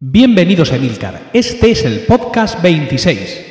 [0.00, 3.46] Bienvenidos a Emilcar, este es el podcast 26.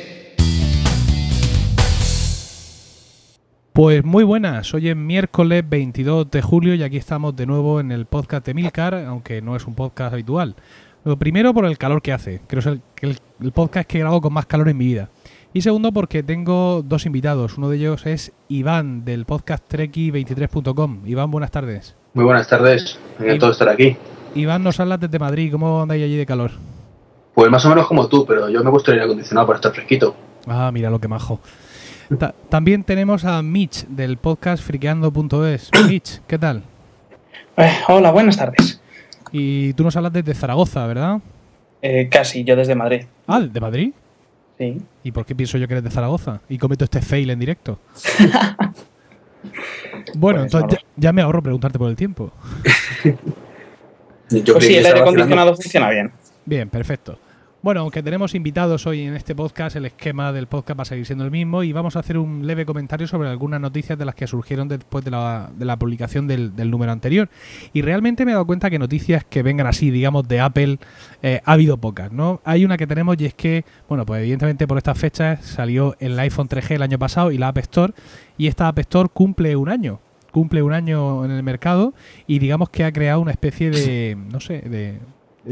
[3.74, 7.92] Pues muy buenas, hoy es miércoles 22 de julio y aquí estamos de nuevo en
[7.92, 10.56] el podcast de Emilcar, aunque no es un podcast habitual.
[11.04, 14.22] Lo primero por el calor que hace, creo que es el, el podcast que grabo
[14.22, 15.10] con más calor en mi vida.
[15.52, 21.02] Y segundo porque tengo dos invitados, uno de ellos es Iván del podcast treki23.com.
[21.04, 21.94] Iván, buenas tardes.
[22.14, 23.98] Muy buenas tardes, encantado de estar aquí.
[24.34, 26.52] Iván, nos hablas desde Madrid, ¿cómo andáis allí de calor?
[27.34, 29.72] Pues más o menos como tú, pero yo me gusta el aire acondicionado para estar
[29.72, 30.14] fresquito.
[30.46, 31.40] Ah, mira lo que majo.
[32.18, 35.70] Ta también tenemos a Mitch del podcast friqueando.es.
[35.88, 36.62] Mitch, ¿qué tal?
[37.56, 38.80] Eh, hola, buenas tardes.
[39.30, 41.20] Y tú nos hablas desde Zaragoza, ¿verdad?
[41.82, 43.02] Eh, casi, yo desde Madrid.
[43.26, 43.92] Ah, ¿de Madrid?
[44.56, 44.78] Sí.
[45.04, 46.40] ¿Y por qué pienso yo que eres de Zaragoza?
[46.48, 47.78] Y cometo este fail en directo.
[50.14, 52.32] bueno, Pues entonces ya, ya me ahorro preguntarte por el tiempo.
[54.30, 56.12] Yo Pues sí, el aire acondicionado funciona bien.
[56.44, 57.18] Bien, perfecto.
[57.60, 61.04] Bueno, aunque tenemos invitados hoy en este podcast, el esquema del podcast va a seguir
[61.04, 64.14] siendo el mismo y vamos a hacer un leve comentario sobre algunas noticias de las
[64.14, 67.28] que surgieron después de la, de la publicación del, del número anterior.
[67.72, 70.78] Y realmente me he dado cuenta que noticias que vengan así, digamos, de Apple,
[71.20, 72.40] eh, ha habido pocas, ¿no?
[72.44, 76.16] Hay una que tenemos y es que, bueno, pues evidentemente por estas fechas salió el
[76.20, 77.92] iPhone 3G el año pasado y la App Store,
[78.36, 79.98] y esta App Store cumple un año
[80.38, 81.94] cumple un año en el mercado
[82.28, 85.00] y digamos que ha creado una especie de, no sé, de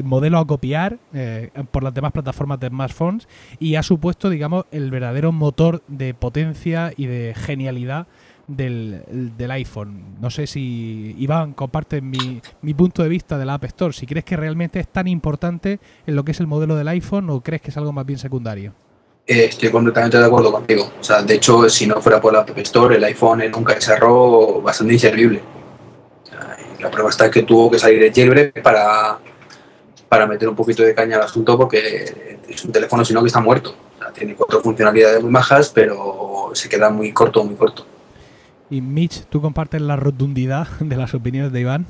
[0.04, 3.26] modelo a copiar eh, por las demás plataformas de smartphones
[3.58, 8.06] y ha supuesto, digamos, el verdadero motor de potencia y de genialidad
[8.46, 9.02] del,
[9.36, 10.04] del iPhone.
[10.20, 14.06] No sé si Iván comparte mi, mi punto de vista de la App Store, si
[14.06, 17.40] crees que realmente es tan importante en lo que es el modelo del iPhone o
[17.40, 18.85] crees que es algo más bien secundario.
[19.28, 20.92] Eh, estoy completamente de acuerdo contigo.
[21.00, 23.64] O sea, de hecho, si no fuera por la App Store, el iPhone era un
[23.64, 25.42] cacharro bastante inservible.
[26.78, 29.18] La prueba está que tuvo que salir el jailbreak para,
[30.08, 33.40] para meter un poquito de caña al asunto porque es un teléfono sino que está
[33.40, 33.74] muerto.
[33.96, 37.84] O sea, tiene cuatro funcionalidades muy majas, pero se queda muy corto, muy corto.
[38.70, 41.86] Y Mitch, ¿tú compartes la rotundidad de las opiniones de Iván?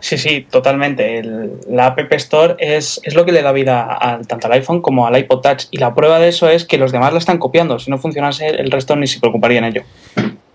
[0.00, 1.18] Sí, sí, totalmente.
[1.18, 4.80] El- la App Store es, es lo que le da vida al, tanto al iPhone
[4.80, 5.64] como al iPod Touch.
[5.70, 7.78] Y la prueba de eso es que los demás la están copiando.
[7.78, 9.82] Si no funcionase, el resto ni se preocuparía en ello.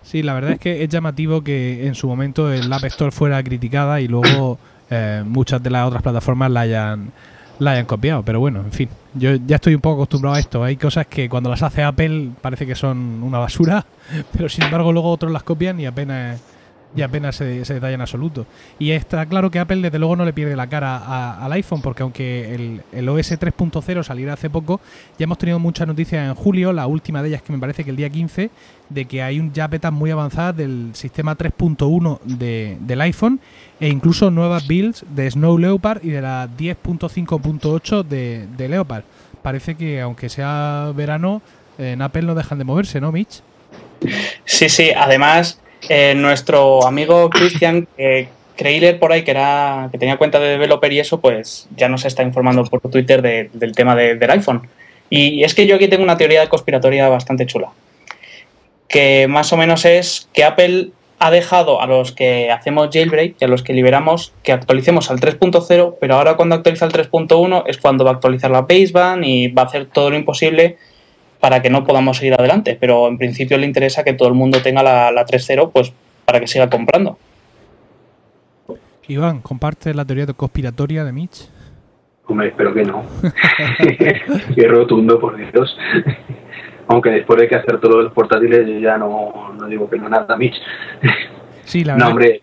[0.02, 3.42] Sí, la verdad es que es llamativo que en su momento el App Store fuera
[3.42, 4.58] criticada y luego
[4.90, 7.10] eh, muchas de las otras plataformas la hayan,
[7.58, 8.22] la hayan copiado.
[8.22, 10.62] Pero bueno, en fin, yo ya estoy un poco acostumbrado a esto.
[10.64, 13.84] Hay cosas que cuando las hace Apple parece que son una basura,
[14.36, 16.40] pero sin embargo luego otros las copian y apenas
[16.96, 18.46] y apenas se, se detalla en absoluto.
[18.78, 22.02] Y está claro que Apple desde luego no le pierde la cara al iPhone, porque
[22.02, 24.80] aunque el, el OS 3.0 saliera hace poco,
[25.18, 27.90] ya hemos tenido muchas noticias en julio, la última de ellas que me parece que
[27.90, 28.50] el día 15,
[28.88, 33.40] de que hay un ya betas muy avanzadas del sistema 3.1 de, del iPhone
[33.80, 39.04] e incluso nuevas builds de Snow Leopard y de la 10.5.8 de, de Leopard.
[39.42, 41.42] Parece que aunque sea verano,
[41.78, 43.42] en Apple no dejan de moverse, ¿no, Mitch?
[44.44, 44.90] Sí, sí.
[44.96, 50.38] Además, eh, nuestro amigo Christian, eh, creí leer por ahí que, era, que tenía cuenta
[50.40, 54.14] de developer y eso, pues ya nos está informando por Twitter de- del tema de-
[54.16, 54.68] del iPhone.
[55.10, 57.68] Y es que yo aquí tengo una teoría conspiratoria bastante chula.
[58.88, 63.44] Que más o menos es que Apple ha dejado a los que hacemos jailbreak y
[63.44, 67.78] a los que liberamos que actualicemos al 3.0, pero ahora cuando actualiza al 3.1 es
[67.78, 70.76] cuando va a actualizar la baseband y va a hacer todo lo imposible
[71.44, 72.74] para que no podamos seguir adelante.
[72.80, 75.92] Pero en principio le interesa que todo el mundo tenga la, la 3.0 pues
[76.24, 77.18] para que siga comprando.
[79.08, 81.46] Iván, ¿comparte la teoría conspiratoria de Mitch?
[82.26, 83.04] Hombre, espero que no.
[84.54, 85.76] Qué rotundo, por Dios.
[86.88, 90.08] Aunque después de que hacer todo los portátiles, yo ya no, no digo que no
[90.08, 90.54] nada, Mitch.
[91.64, 92.06] Sí, la verdad.
[92.06, 92.40] No, hombre,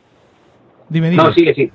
[0.89, 1.23] Dime, dime.
[1.23, 1.71] No, sí, que sí.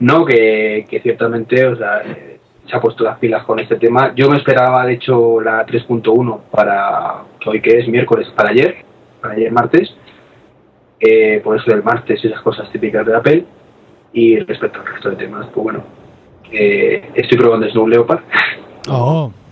[0.00, 2.33] No, que, que ciertamente o sea, eh,
[2.66, 4.14] se ha puesto las pilas con este tema.
[4.14, 8.84] Yo me esperaba, de hecho, la 3.1 para que hoy que es miércoles, para ayer,
[9.20, 9.94] para ayer martes.
[11.00, 13.44] Eh, por eso del martes y esas cosas típicas de Apple.
[14.12, 15.84] Y respecto al resto de temas, pues bueno,
[16.52, 18.22] eh, estoy probando Snow Leopard.
[18.88, 19.32] Oh,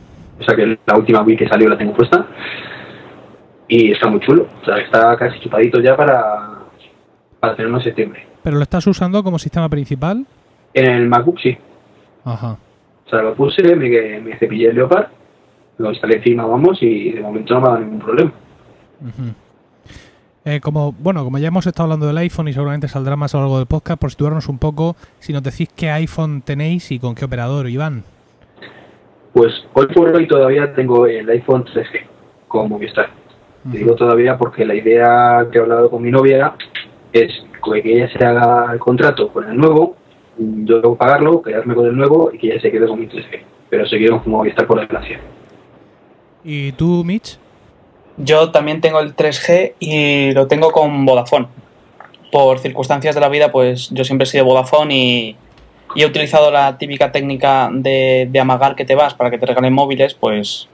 [0.40, 2.26] O sea que la última Wii que salió la tengo puesta.
[3.68, 4.48] Y está muy chulo.
[4.60, 6.62] O sea, está casi chupadito ya para,
[7.38, 8.32] para tenerlo en septiembre.
[8.42, 10.26] ¿pero lo estás usando como sistema principal?
[10.74, 11.56] En el MacBook sí.
[12.24, 12.58] Ajá.
[13.12, 15.08] Sea, lo puse, me, me cepillé el Leopard,
[15.76, 18.32] lo instalé encima, vamos, y de momento no me ha dado ningún problema.
[20.46, 23.36] Eh, como bueno, como ya hemos estado hablando del iPhone y seguramente saldrá más a
[23.36, 26.98] lo largo del podcast, por situarnos un poco, si nos decís qué iPhone tenéis y
[26.98, 28.02] con qué operador, Iván.
[29.34, 32.06] Pues hoy por hoy todavía tengo el iPhone 3G
[32.48, 33.10] con Movistar.
[33.70, 36.54] Te digo todavía porque la idea que he hablado con mi novia
[37.12, 37.30] es
[37.62, 39.96] que ella se haga el contrato con el nuevo
[40.38, 43.40] yo debo pagarlo, quedarme con el nuevo y que ya se quede con mi 3G.
[43.70, 45.20] Pero seguimos como estar por desgracia.
[46.44, 47.38] ¿Y tú, Mitch?
[48.16, 51.46] Yo también tengo el 3G y lo tengo con Vodafone.
[52.30, 55.36] Por circunstancias de la vida, pues yo siempre he sido Vodafone y,
[55.94, 59.74] he utilizado la típica técnica de, de, amagar que te vas para que te regalen
[59.74, 60.66] móviles, pues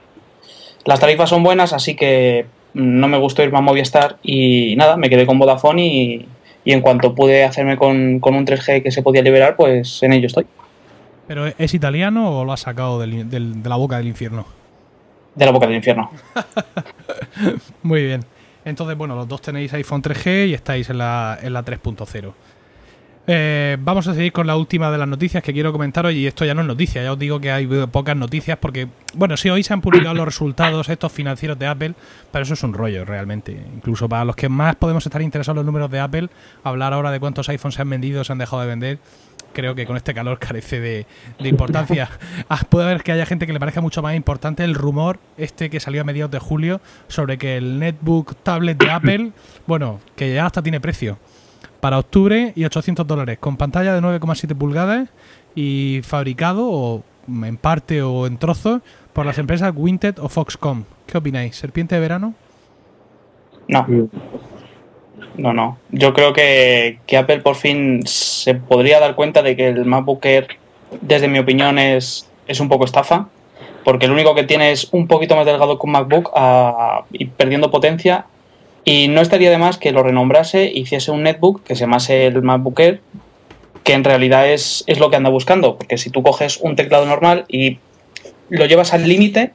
[0.85, 5.09] las tarifas son buenas, así que no me gustó irme a Movistar y nada, me
[5.09, 6.25] quedé con Vodafone y,
[6.63, 10.27] y en cuanto pude hacerme con, un 3G que se podía liberar, pues en ello
[10.27, 10.45] estoy.
[11.27, 13.07] ¿Pero es italiano o lo has sacado de
[13.63, 14.45] la boca del infierno?
[15.35, 16.11] De la boca del infierno.
[17.83, 18.25] Muy bien.
[18.65, 22.33] Entonces, bueno, los dos tenéis iPhone 3G y estáis en la, en la 3.0.
[23.31, 26.45] Eh, vamos a seguir con la última de las noticias que quiero comentaros y esto
[26.45, 29.61] ya no es noticia, ya os digo que hay pocas noticias porque, bueno, sí, hoy
[29.61, 31.93] se han publicado los resultados estos financieros de Apple,
[32.31, 33.51] pero eso es un rollo realmente.
[33.51, 36.29] Incluso para los que más podemos estar interesados en los números de Apple,
[36.63, 38.97] hablar ahora de cuántos iPhones se han vendido, se han dejado de vender,
[39.53, 41.05] creo que con este calor carece de,
[41.43, 42.09] importancia.
[42.49, 45.69] Ah, puede haber que haya gente que le parezca mucho más importante el rumor este
[45.69, 49.31] que salió a mediados de julio sobre que el netbook tablet de Apple,
[49.67, 51.19] bueno, que ya hasta tiene precio
[51.79, 55.09] para octubre y 800 dólares, con pantalla de 9,7 pulgadas
[55.55, 58.81] y fabricado o en parte o en trozos
[59.13, 60.85] por las empresas Winted o Foxconn.
[61.05, 61.55] ¿Qué opináis?
[61.55, 62.33] ¿Serpiente de verano?
[63.67, 63.85] No.
[65.37, 65.77] No, no.
[65.91, 70.47] Yo creo que, Apple por fin se podría dar cuenta de que el MacBook Air,
[71.01, 73.27] desde mi opinión, es, es un poco estafa.
[73.83, 77.25] Porque lo único que tiene es un poquito más delgado que un MacBook ah, y
[77.25, 78.25] perdiendo potencia
[78.91, 82.41] y no estaría de más que lo renombrase, hiciese un netbook que se llamase el
[82.41, 83.01] MacBook Air,
[83.83, 87.05] que en realidad es, es lo que anda buscando, porque si tú coges un teclado
[87.05, 87.77] normal y
[88.49, 89.51] lo llevas al límite,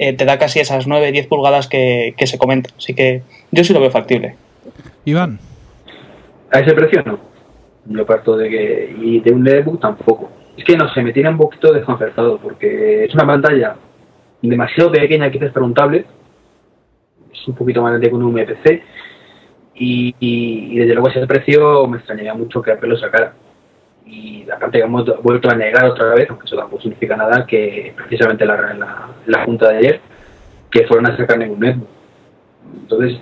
[0.00, 2.72] eh, te da casi esas 9-10 pulgadas que, se comentan.
[2.76, 4.34] Así que yo sí lo veo factible.
[5.04, 5.38] Iván.
[6.50, 7.20] A ese precio no.
[7.86, 8.96] Yo parto de que.
[9.00, 10.28] Y de un netbook tampoco.
[10.56, 13.76] Es que no sé, me tiene un poquito desconcertado porque es una pantalla
[14.42, 15.66] demasiado pequeña quizás para
[17.48, 18.82] un poquito más grande que un UMPC
[19.74, 23.34] y, desde luego ese precio me extrañaría mucho que Apple lo sacara.
[24.06, 27.92] Y aparte que hemos vuelto a negar otra vez, aunque eso tampoco significa nada, que
[27.96, 30.00] precisamente la, la, junta de ayer,
[30.70, 31.88] que fueron a sacar ningún netbook.
[32.82, 33.18] Entonces,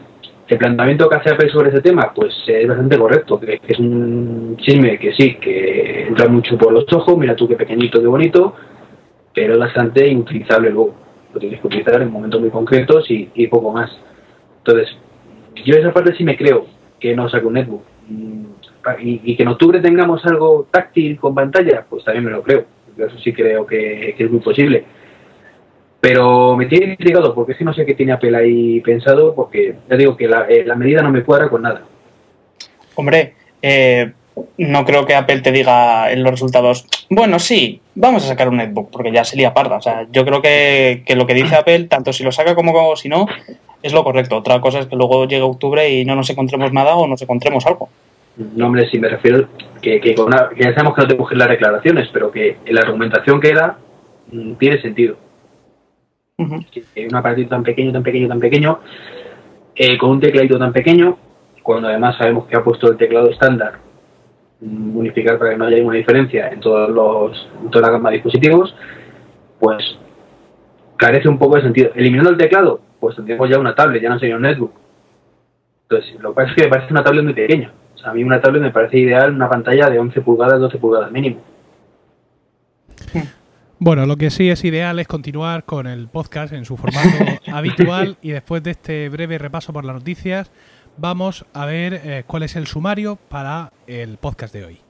[0.49, 4.99] el planteamiento que hace Apple sobre ese tema, pues es bastante correcto, es un chisme
[4.99, 8.57] que sí, que entra mucho por los ojos, mira tú qué pequeñito, qué bonito,
[9.33, 10.95] pero es bastante inutilizable luego.
[11.33, 13.91] Lo tienes que utilizar en momentos muy concretos y, poco más.
[14.59, 14.97] Entonces,
[15.65, 16.67] yo esa parte sí me creo
[16.99, 17.83] que no saque un netbook.
[18.09, 18.45] Mm,
[19.01, 22.65] y, que en octubre tengamos algo táctil con pantalla, pues también me lo creo.
[22.97, 24.85] Eso sí creo que, es muy posible.
[26.01, 29.97] Pero me tiene intrigado porque si no sé qué tiene Apple ahí pensado, porque ya
[29.97, 31.83] digo que la, eh, medida no me cuadra con nada.
[32.95, 34.13] Hombre, eh,
[34.59, 38.59] no creo que Apple te diga en los resultados, bueno, sí, vamos a sacar un
[38.59, 39.77] netbook, porque ya sería parda.
[39.77, 42.97] O sea, yo creo que, que lo que dice Apple, tanto si lo saca como
[42.97, 43.27] si no,
[43.83, 44.37] es lo correcto.
[44.37, 47.67] Otra cosa es que luego llegue octubre y no nos encontremos nada o nos encontremos
[47.67, 47.89] algo.
[48.37, 49.49] No, hombre, sí me refiero
[49.83, 52.83] que, que, con que ya sabemos que no tenemos que las declaraciones, pero que la
[52.83, 53.77] argumentación que da
[54.33, 55.17] mm, tiene sentido.
[56.37, 58.79] que un aparatito tan pequeño, tan pequeño, tan pequeño,
[59.75, 61.19] eh, con un tecladito tan pequeño,
[61.63, 63.90] cuando además sabemos que ha puesto el teclado estándar
[64.61, 68.17] unificar para que no haya ninguna diferencia en todos los en toda la gama de
[68.17, 68.75] dispositivos,
[69.59, 69.99] pues
[70.97, 71.91] carece un poco de sentido.
[71.95, 74.73] Eliminando el teclado, pues tendríamos ya una tablet, ya no sería un netbook.
[75.89, 77.73] Entonces, lo que pasa es que me parece una tablet muy pequeña.
[77.95, 80.79] O sea, a mí una tablet me parece ideal una pantalla de 11 pulgadas, 12
[80.79, 81.41] pulgadas mínimo.
[83.83, 87.09] Bueno, lo que sí es ideal es continuar con el podcast en su formato
[87.51, 90.51] habitual y después de este breve repaso por las noticias,
[91.01, 94.81] vamos a ver eh, cuál es el sumario para el podcast de hoy.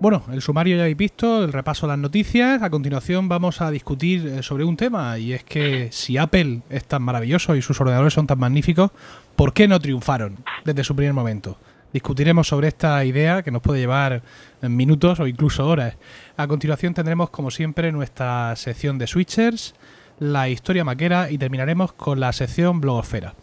[0.00, 2.62] Bueno, el sumario ya habéis visto, el repaso de las noticias.
[2.62, 6.84] A continuación vamos a discutir eh, sobre un tema y es que si Apple es
[6.84, 8.90] tan maravilloso y sus ordenadores son tan magníficos,
[9.36, 11.56] ¿por qué no triunfaron desde su primer momento?
[11.92, 14.22] Discutiremos sobre esta idea que nos puede llevar
[14.60, 15.96] minutos o incluso horas.
[16.36, 19.74] A continuación tendremos como siempre nuestra sección de switchers,
[20.18, 23.34] la historia maquera y terminaremos con la sección blogosfera.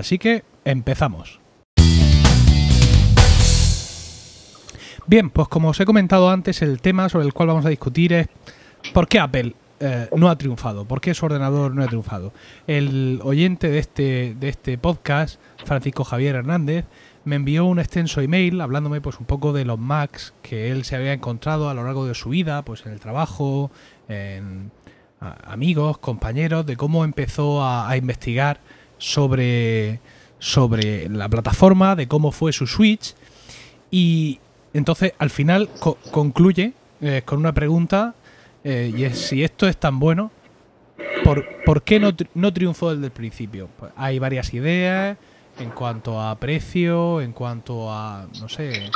[0.00, 1.40] Así que empezamos.
[5.06, 8.14] Bien, pues como os he comentado antes, el tema sobre el cual vamos a discutir
[8.14, 8.28] es
[8.94, 12.32] por qué Apple eh, no ha triunfado, por qué su ordenador no ha triunfado.
[12.66, 16.86] El oyente de este, de este podcast, Francisco Javier Hernández,
[17.24, 20.96] me envió un extenso email hablándome pues un poco de los Macs que él se
[20.96, 23.70] había encontrado a lo largo de su vida, pues en el trabajo,
[24.08, 24.70] en
[25.20, 28.60] amigos, compañeros, de cómo empezó a, a investigar
[29.00, 29.98] sobre,
[30.38, 33.16] sobre la plataforma, de cómo fue su Switch
[33.90, 34.38] y
[34.72, 35.68] entonces, al final
[36.12, 38.14] concluye eh, con una pregunta
[38.62, 40.30] eh, y es si esto es tan bueno,
[41.24, 43.68] ¿por, ¿por qué no, no, triunfó desde el principio?
[43.78, 45.16] Pues hay varias ideas
[45.58, 48.90] en cuanto a precio, en cuanto a, no sé, eh,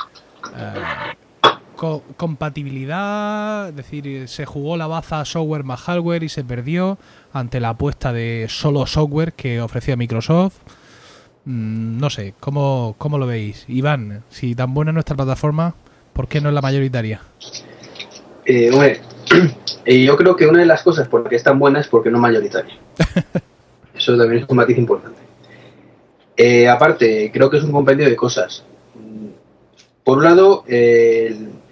[1.74, 6.98] compatibilidad, es decir, se jugó la baza software más hardware y se perdió
[7.32, 10.56] ante la apuesta de solo software que ofrecía Microsoft.
[11.44, 13.64] Mm, no sé, ¿cómo, ¿cómo lo veis?
[13.68, 15.74] Iván, si tan buena es nuestra plataforma,
[16.12, 17.20] ¿por qué no es la mayoritaria?
[18.46, 18.98] Eh, bueno,
[19.86, 22.10] yo creo que una de las cosas por las que es tan buena es porque
[22.10, 22.78] no es mayoritaria.
[23.94, 25.20] Eso también es un matiz importante.
[26.36, 28.64] Eh, aparte, creo que es un compendio de cosas.
[30.02, 30.64] Por un lado,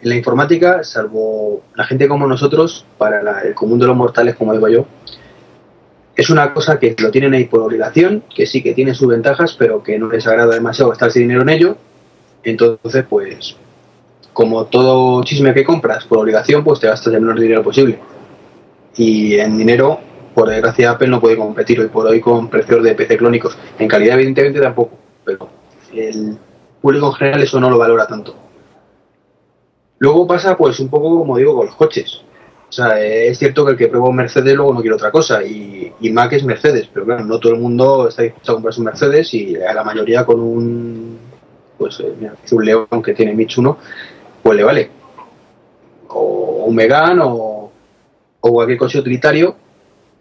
[0.02, 4.52] en la informática, salvo la gente como nosotros, para el común de los mortales, como
[4.52, 4.86] digo yo,
[6.16, 9.54] es una cosa que lo tienen ahí por obligación, que sí que tiene sus ventajas,
[9.56, 11.76] pero que no les agrada demasiado gastarse dinero en ello.
[12.42, 13.56] Entonces, pues,
[14.32, 18.00] como todo chisme que compras por obligación, pues te gastas el menor dinero posible.
[18.96, 20.00] Y en dinero,
[20.34, 23.56] por desgracia, Apple no puede competir hoy por hoy con precios de PC clónicos.
[23.78, 25.48] En calidad, evidentemente, tampoco, pero
[25.94, 26.36] el
[26.80, 28.34] público en general eso no lo valora tanto.
[30.02, 32.22] Luego pasa, pues, un poco como digo, con los coches.
[32.68, 35.44] O sea, es cierto que el que prueba un Mercedes luego no quiere otra cosa
[35.44, 38.86] y, Mac es Mercedes, pero claro, no todo el mundo está dispuesto a comprarse un
[38.86, 41.18] Mercedes y a la mayoría con un,
[41.78, 43.78] pues, eh, mira, un León que tiene 1,
[44.42, 44.90] pues le vale.
[46.08, 47.70] O un Megan o,
[48.40, 49.54] cualquier coche utilitario,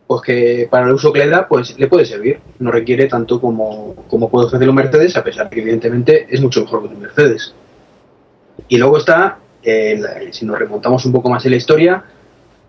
[0.05, 2.39] pues que para el uso que le da, pues le puede servir.
[2.59, 6.61] No requiere tanto como, como puede ofrecer un Mercedes, a pesar que evidentemente es mucho
[6.61, 7.55] mejor que un Mercedes.
[8.67, 12.03] Y luego está, eh, si nos remontamos un poco más en la historia,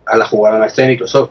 [0.07, 1.31] a la jugada maestra de Microsoft.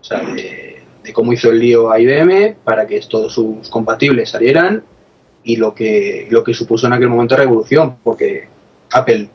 [0.00, 0.82] O sea, de,
[1.12, 4.84] cómo hizo el lío a IBM para que todos sus compatibles salieran
[5.44, 8.48] y lo que, lo que supuso en aquel momento revolución, porque
[8.92, 9.28] Apple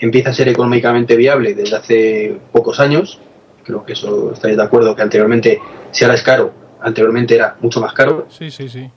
[0.00, 3.20] empieza a ser económicamente viable desde hace pocos años.
[3.62, 5.60] Creo que eso estáis de acuerdo, que anteriormente,
[5.92, 8.26] si ahora es caro, anteriormente era mucho más caro.
[8.28, 8.90] Sí, sí, sí.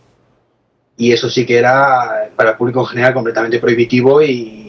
[0.97, 4.64] Y eso sí que era para el público en general completamente prohibitivo y,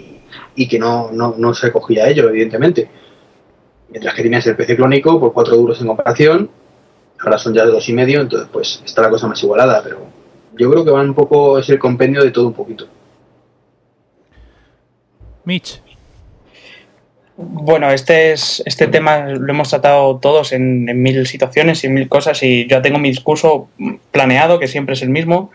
[0.57, 2.89] y que no, no, no se cogía a ello, evidentemente.
[3.91, 6.51] Mientras que tienes el PC clónico por 4 duros en comparación,
[7.21, 9.99] ahora son ya de dos y medio, entonces pues está la cosa más igualada, pero
[10.57, 12.87] yo creo que van un poco, es el compendio de todo un poquito.
[15.45, 15.81] Mitch.
[17.37, 22.09] Bueno, este es este tema lo hemos tratado todos en, mil situaciones y en mil
[22.09, 23.69] cosas y yo tengo mi discurso
[24.11, 25.51] planeado que siempre es el mismo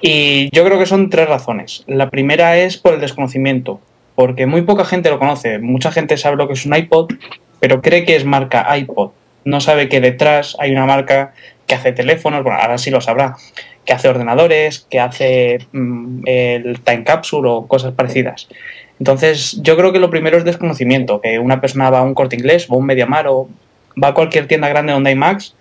[0.00, 1.84] y yo creo que son tres razones.
[1.86, 3.80] La primera es por el desconocimiento,
[4.18, 5.60] porque muy poca gente lo conoce.
[5.60, 7.12] Mucha gente sabe lo que es un iPod,
[7.60, 9.12] pero cree que es marca iPod.
[9.44, 11.34] No sabe que detrás hay una marca
[11.68, 13.36] que hace teléfonos, bueno, ahora sí lo sabrá,
[13.84, 18.48] que hace ordenadores, que hace mm, el time capsule o cosas parecidas.
[18.98, 22.34] Entonces, yo creo que lo primero es desconocimiento, que una persona va a un corte
[22.34, 23.48] inglés o a un Mediamar o
[24.02, 25.54] va a cualquier tienda grande donde hay Macs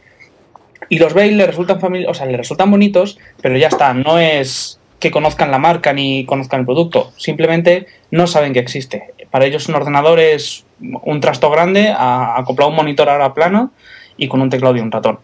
[0.90, 4.18] y los ve y le resultan, o sea, le resultan bonitos, pero ya está, no
[4.18, 9.14] es que conozcan la marca ni conozcan el producto, simplemente no saben que existe.
[9.30, 13.72] Para ellos un ordenador es un trasto grande, acoplado a un monitor ahora plano
[14.18, 15.20] y con un teclado y un ratón.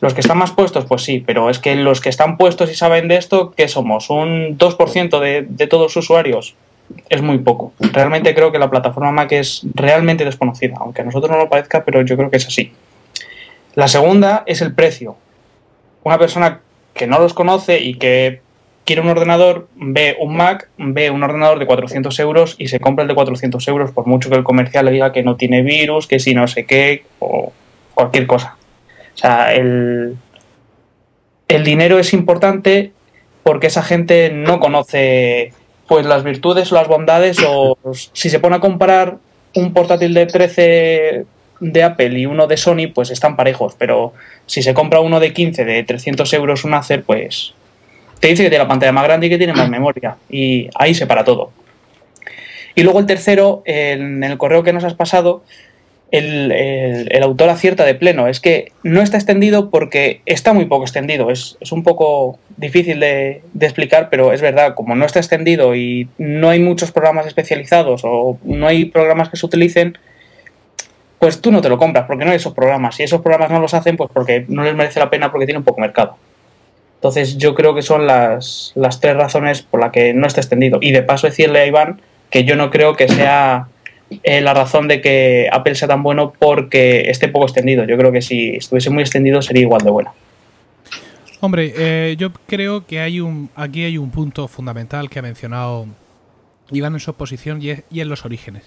[0.00, 2.74] Los que están más puestos, pues sí, pero es que los que están puestos y
[2.74, 4.10] saben de esto, ¿qué somos?
[4.10, 6.54] ¿Un 2% de, de todos los usuarios?
[7.08, 7.72] Es muy poco.
[7.80, 11.84] Realmente creo que la plataforma Mac es realmente desconocida, aunque a nosotros no lo parezca,
[11.84, 12.72] pero yo creo que es así.
[13.74, 15.16] La segunda es el precio.
[16.04, 16.60] Una persona
[16.94, 18.40] que no los conoce y que
[18.88, 23.02] quiere un ordenador, ve un Mac, ve un ordenador de 400 euros y se compra
[23.02, 26.06] el de 400 euros, por mucho que el comercial le diga que no tiene virus,
[26.06, 27.52] que si no sé qué, o
[27.92, 28.56] cualquier cosa.
[29.14, 30.16] O sea, el,
[31.48, 32.92] el dinero es importante
[33.42, 35.52] porque esa gente no conoce
[35.86, 39.18] pues las virtudes o las bondades o si se pone a comparar
[39.54, 41.26] un portátil de 13
[41.60, 44.14] de Apple y uno de Sony pues están parejos pero
[44.46, 47.54] si se compra uno de 15 de 300 euros un Acer pues
[48.20, 50.16] te dice que tiene la pantalla más grande y que tiene más memoria.
[50.30, 51.52] Y ahí se para todo.
[52.74, 55.42] Y luego el tercero, en el correo que nos has pasado,
[56.10, 58.28] el, autor acierta de pleno.
[58.28, 61.30] Es que no está extendido porque está muy poco extendido.
[61.30, 66.50] Es, un poco difícil de, explicar, pero es verdad, como no está extendido y no
[66.50, 69.98] hay muchos programas especializados o no hay programas que se utilicen,
[71.18, 72.98] pues tú no te lo compras porque no hay esos programas.
[73.00, 75.58] Y esos programas no los hacen, pues porque no les merece la pena porque tiene
[75.58, 76.16] un poco mercado.
[76.98, 80.80] Entonces yo creo que son las, tres razones por las que no está extendido.
[80.82, 83.68] Y de paso decirle a Iván que yo no creo que sea
[84.24, 87.84] eh, la razón de que Apple sea tan bueno porque esté poco extendido.
[87.84, 90.12] Yo creo que si estuviese muy extendido sería igual de bueno.
[91.40, 95.86] Hombre, eh, yo creo que hay un aquí hay un punto fundamental que ha mencionado
[96.72, 98.64] iban en su exposición y, y en los orígenes.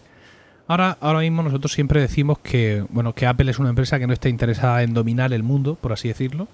[0.68, 4.14] Ahora, ahora mismo nosotros siempre decimos que, bueno, que Apple es una empresa que no
[4.14, 6.48] está interesada en dominar el mundo, por así decirlo,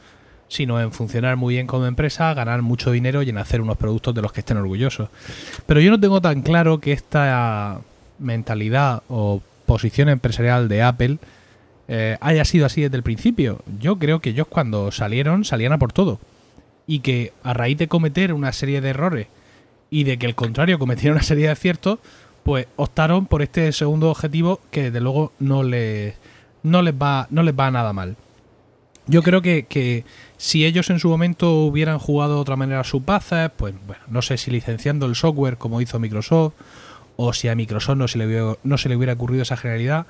[0.48, 4.16] sino en funcionar muy bien como empresa, ganar mucho dinero y en hacer unos productos
[4.16, 5.10] de los que estén orgullosos.
[5.66, 7.82] Pero yo no tengo tan claro que esta
[8.20, 11.18] mentalidad o posición empresarial de Apple
[11.88, 13.60] eh, haya sido así desde el principio.
[13.80, 16.20] Yo creo que ellos cuando salieron, salían a por todo.
[16.86, 19.27] Y que a raíz de cometer una serie de errores
[19.89, 22.00] y de que el contrario cometiera una serie de aciertos,
[22.44, 26.16] pues optaron por este segundo objetivo que desde luego no les,
[26.63, 28.16] no les, va, no les va nada mal.
[29.08, 30.04] Yo creo que, que,
[30.38, 34.22] si ellos en su momento hubieran jugado de otra manera sus bazas, pues bueno, no
[34.22, 36.53] sé si licenciando el software como hizo Microsoft,
[37.15, 40.06] o si a Microsoft no se le hubiera, no se le hubiera ocurrido esa generalidad,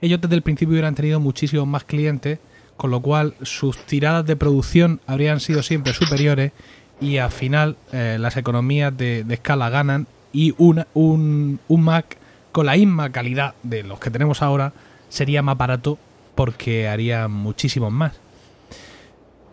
[0.00, 2.38] ellos desde el principio hubieran tenido muchísimos más clientes,
[2.76, 6.52] con lo cual sus tiradas de producción habrían sido siempre superiores
[7.00, 12.16] y al final eh, las economías de, escala ganan y un, un Mac
[12.52, 14.72] con la misma calidad de los que tenemos ahora
[15.08, 15.98] sería más barato
[16.34, 18.12] porque haría muchísimos más.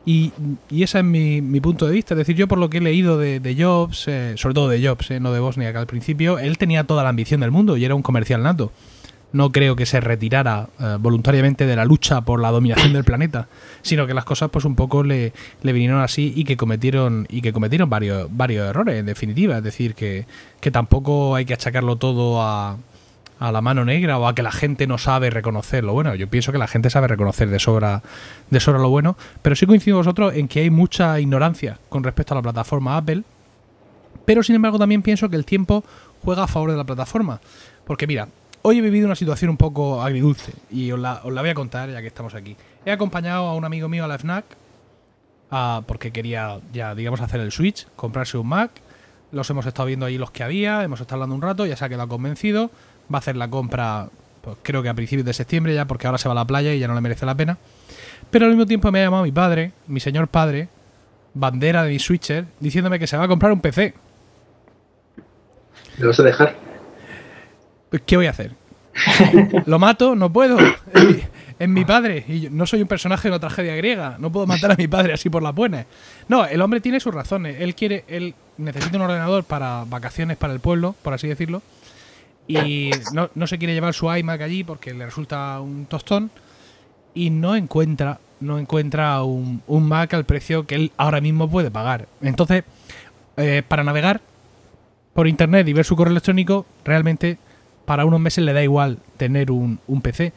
[0.06, 0.32] Y,
[0.70, 2.14] y ese es mi, mi, punto de vista.
[2.14, 5.10] Es decir, yo por lo que he leído de, Jobs, eh, sobre todo de Jobs,
[5.12, 7.86] eh, no de Bosnia, que al principio, él tenía toda la ambición del mundo y
[7.86, 8.72] era un comercial nato.
[9.34, 13.48] No creo que se retirara eh, voluntariamente de la lucha por la dominación del planeta,
[13.82, 15.34] sino que las cosas pues un poco le,
[15.64, 19.58] le, vinieron así y que cometieron y que cometieron varios, varios errores, en definitiva.
[19.58, 20.26] Es decir, que,
[20.62, 22.78] que tampoco hay que achacarlo todo a,
[23.40, 25.94] a la mano negra o a que la gente no sabe reconocerlo.
[25.94, 28.02] Bueno, yo pienso que la gente sabe reconocer de sobra,
[28.50, 32.04] de sobra lo bueno, pero sí coincido con vosotros en que hay mucha ignorancia con
[32.04, 33.24] respecto a la plataforma Apple.
[34.26, 35.84] Pero sin embargo también pienso que el tiempo
[36.24, 37.40] juega a favor de la plataforma.
[37.86, 38.28] Porque mira,
[38.62, 41.56] hoy he vivido una situación un poco agridulce y os la, os la voy a
[41.56, 42.56] contar ya que estamos aquí.
[42.86, 44.46] He acompañado a un amigo mío a la FNAC
[45.86, 48.72] porque quería ya, digamos, hacer el switch, comprarse un Mac.
[49.32, 51.86] Los hemos estado viendo ahí los que había, hemos estado hablando un rato, ya se
[51.86, 52.72] ha quedado convencido
[53.12, 54.10] va a hacer la compra,
[54.42, 56.74] pues creo que a principios de septiembre ya, porque ahora se va a la playa
[56.74, 57.58] y ya no le merece la pena.
[58.30, 60.68] Pero al mismo tiempo me ha llamado mi padre, mi señor padre,
[61.34, 63.94] bandera de mi switcher, diciéndome que se va a comprar un PC.
[65.98, 66.56] ¿Me vas a dejar?
[67.90, 68.52] Pues, ¿Qué voy a hacer?
[69.66, 70.16] ¿Lo mato?
[70.16, 70.58] No puedo.
[71.58, 74.18] Es mi, padre y yo no soy un personaje de una tragedia griega.
[74.20, 75.86] No puedo matar a mi padre así por las buenas.
[76.28, 77.62] No, el hombre tiene sus razones.
[77.62, 81.62] Él quiere, él necesita un ordenador para vacaciones para el pueblo, por así decirlo
[82.48, 86.30] y no, no, se quiere llevar su iMac allí porque le resulta un tostón
[87.14, 91.72] y no encuentra no encuentra un, un Mac al precio que él ahora mismo puede
[91.72, 92.08] pagar.
[92.22, 92.64] Entonces,
[93.38, 94.22] eh, para navegar
[95.14, 97.38] por internet y ver su correo electrónico, realmente
[97.86, 100.34] para unos meses le da igual tener un, un PC.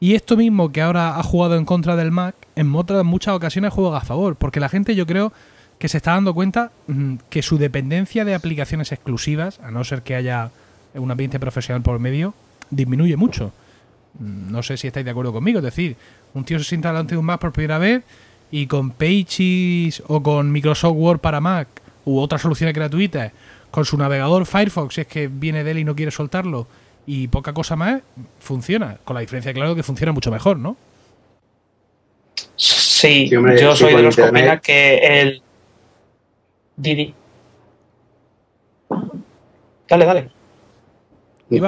[0.00, 3.72] Y esto mismo que ahora ha jugado en contra del Mac, en otras muchas ocasiones
[3.72, 5.32] juega a favor, porque la gente yo creo
[5.78, 10.02] que se está dando cuenta mm, que su dependencia de aplicaciones exclusivas, a no ser
[10.02, 10.50] que haya
[10.98, 12.34] un ambiente profesional por medio,
[12.70, 13.52] disminuye mucho.
[14.18, 15.58] Mm, no sé si estáis de acuerdo conmigo.
[15.58, 15.96] Es decir,
[16.34, 18.02] un tío se sienta delante de un Mac por primera vez
[18.50, 21.68] y con Pages o con Microsoft Word para Mac
[22.04, 23.32] u otras soluciones gratuitas,
[23.70, 26.66] con su navegador Firefox, si es que viene de él y no quiere soltarlo,
[27.06, 28.00] y poca cosa más,
[28.40, 28.98] funciona.
[29.04, 30.76] Con la diferencia, claro, que funciona mucho mejor, ¿no?
[32.56, 35.42] Sí, yo soy de los que opina que el.
[36.76, 37.14] Didi.
[39.88, 40.37] Dale, dale.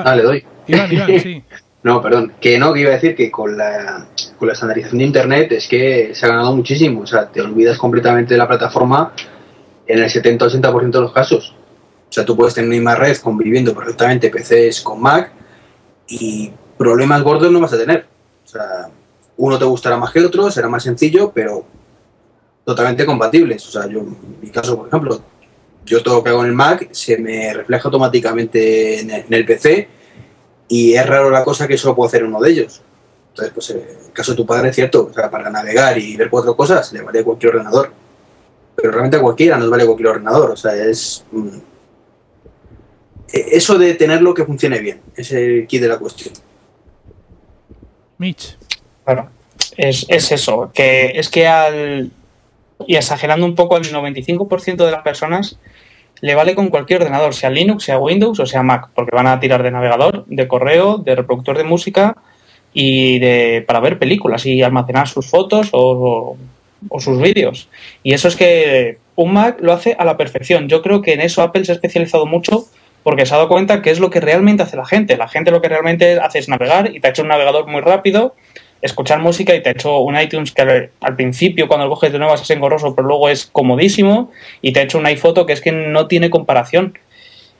[0.04, 0.44] Ah, le doy.
[1.82, 2.32] no, perdón.
[2.40, 4.06] Que no, que iba a decir que con la,
[4.38, 7.02] con la estandarización de Internet es que se ha ganado muchísimo.
[7.02, 9.12] O sea, te olvidas completamente de la plataforma
[9.86, 11.54] en el 70-80% de los casos.
[12.08, 15.32] O sea, tú puedes tener una misma red conviviendo perfectamente PCs con Mac
[16.08, 18.06] y problemas gordos no vas a tener.
[18.44, 18.88] O sea,
[19.36, 21.64] uno te gustará más que otro, será más sencillo, pero
[22.64, 23.66] totalmente compatibles.
[23.68, 25.22] O sea, yo, en mi caso, por ejemplo,
[25.90, 29.88] yo todo lo que hago en el Mac se me refleja automáticamente en el, PC
[30.68, 32.80] y es raro la cosa que solo puedo hacer uno de ellos.
[33.30, 36.30] Entonces, pues el caso de tu padre es cierto, o sea, para navegar y ver
[36.30, 37.90] cuatro cosas le vale cualquier ordenador.
[38.76, 41.24] Pero realmente a cualquiera nos vale cualquier ordenador, o sea, es...
[41.32, 41.58] Mm,
[43.32, 46.34] eso de tenerlo que funcione bien, es el kit de la cuestión.
[48.18, 48.56] Mitch.
[49.04, 49.28] Bueno,
[49.76, 52.10] es, es eso, que es que al,
[52.86, 55.58] y exagerando un poco, al 95% de las personas
[56.20, 59.40] le vale con cualquier ordenador, sea Linux, sea Windows o sea Mac, porque van a
[59.40, 62.16] tirar de navegador, de correo, de reproductor de música
[62.72, 66.36] y de para ver películas y almacenar sus fotos o,
[66.88, 67.68] o sus vídeos.
[68.02, 70.68] Y eso es que un Mac lo hace a la perfección.
[70.68, 72.66] Yo creo que en eso Apple se ha especializado mucho
[73.02, 75.16] porque se ha dado cuenta que es lo que realmente hace la gente.
[75.16, 77.80] La gente lo que realmente hace es navegar y te ha hecho un navegador muy
[77.80, 78.34] rápido
[78.82, 82.18] escuchar música y te ha hecho un iTunes que al principio cuando lo coges de
[82.18, 84.30] nuevo es engorroso, pero luego es comodísimo
[84.62, 86.98] y te ha hecho una iPhoto que es que no tiene comparación.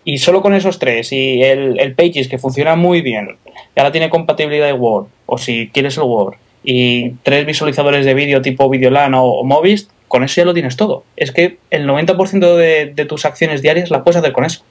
[0.05, 3.37] y solo con esos tres y el, el Pages que funciona muy bien,
[3.77, 8.15] y ahora tiene compatibilidad de Word, o si quieres el Word, y tres visualizadores de
[8.15, 11.05] vídeo tipo Videolan o, o Movist, con eso ya lo tienes todo.
[11.17, 14.65] Es que el 90% de, de tus acciones diarias las puedes hacer con eso.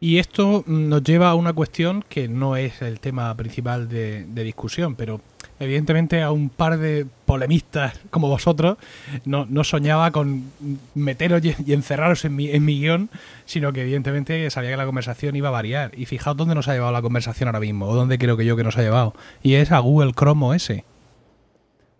[0.00, 4.44] Y esto nos lleva a una cuestión que no es el tema principal de, de,
[4.44, 5.20] discusión, pero
[5.58, 8.78] evidentemente a un par de polemistas como vosotros
[9.24, 10.52] no, no soñaba con
[10.94, 13.10] meteros y, y encerraros en mi, en mi, guion,
[13.44, 15.90] sino que evidentemente sabía que la conversación iba a variar.
[15.96, 18.56] Y fijaos dónde nos ha llevado la conversación ahora mismo, o dónde creo que yo
[18.56, 19.14] que nos ha llevado.
[19.42, 20.72] Y es a Google Chrome OS.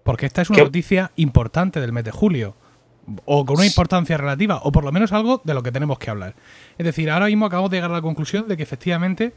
[0.04, 0.64] Porque esta es una ¿Qué?
[0.64, 2.54] noticia importante del mes de julio
[3.24, 6.10] o con una importancia relativa, o por lo menos algo de lo que tenemos que
[6.10, 6.34] hablar.
[6.76, 9.32] Es decir, ahora mismo acabamos de llegar a la conclusión de que efectivamente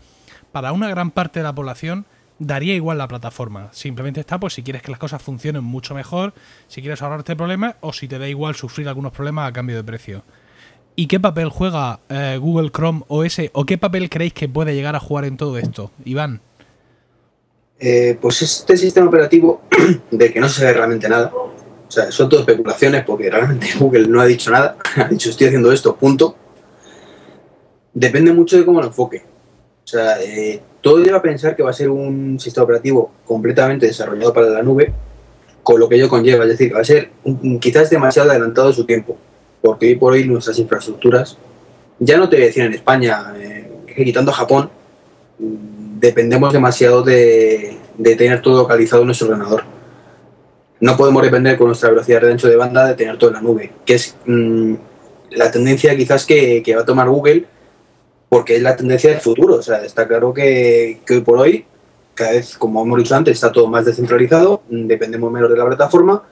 [0.52, 2.06] para una gran parte de la población
[2.40, 3.70] daría igual la plataforma.
[3.72, 6.34] Simplemente está, pues si quieres que las cosas funcionen mucho mejor,
[6.68, 9.84] si quieres ahorrarte problemas o si te da igual sufrir algunos problemas a cambio de
[9.84, 10.24] precio.
[10.96, 14.96] ¿Y qué papel juega eh, Google Chrome OS o qué papel creéis que puede llegar
[14.96, 16.42] a jugar en todo esto, Iván?
[17.80, 19.62] Eh, pues este sistema operativo
[20.12, 21.32] de que no se sabe realmente nada,
[21.91, 25.47] o sea, son todo especulaciones porque realmente Google no ha dicho nada, ha dicho estoy
[25.47, 26.38] haciendo esto, punto.
[27.93, 29.23] Depende mucho de cómo lo enfoque.
[29.84, 33.88] O sea, eh, todo lleva a pensar que va a ser un sistema operativo completamente
[33.88, 34.93] desarrollado para la nube,
[35.63, 37.12] con lo que ello conlleva, es decir, va a ser
[37.60, 39.17] quizás demasiado adelantado de su tiempo,
[39.62, 41.38] porque hoy por hoy nuestras infraestructuras,
[41.99, 44.69] ya no te voy a decir en España, eh, quitando Japón,
[45.38, 49.71] dependemos demasiado de, de tener todo localizado en nuestro ordenador
[50.82, 53.41] no podemos depender con nuestra velocidad de ancho de banda de tener todo en la
[53.41, 54.74] nube, que es mmm,
[55.30, 57.46] la tendencia quizás que, va a tomar Google,
[58.28, 59.56] porque es la tendencia del futuro.
[59.56, 61.65] O sea, está claro que, hoy por hoy,
[62.15, 66.24] cada vez, como hemos dicho antes, está todo más descentralizado, dependemos menos de la plataforma,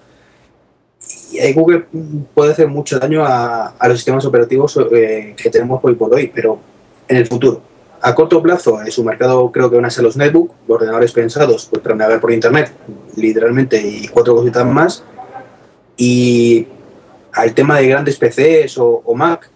[1.31, 1.85] y ahí Google
[2.33, 6.31] puede hacer mucho daño a, a los sistemas operativos eh, que tenemos hoy por hoy,
[6.33, 6.59] pero
[7.07, 7.68] en el futuro
[8.01, 11.67] a corto plazo en su mercado creo que van a ser los netbook, ordenadores pensados
[11.69, 12.71] pues, para navegar por internet,
[13.15, 15.03] literalmente, y cuatro cositas más.
[15.97, 16.67] Y
[17.33, 19.49] al tema de grandes PCs o, Mac,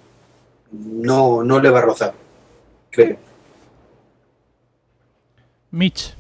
[0.72, 2.14] no, no le va a rozar,
[2.90, 3.18] creo.
[5.72, 6.16] Mitch.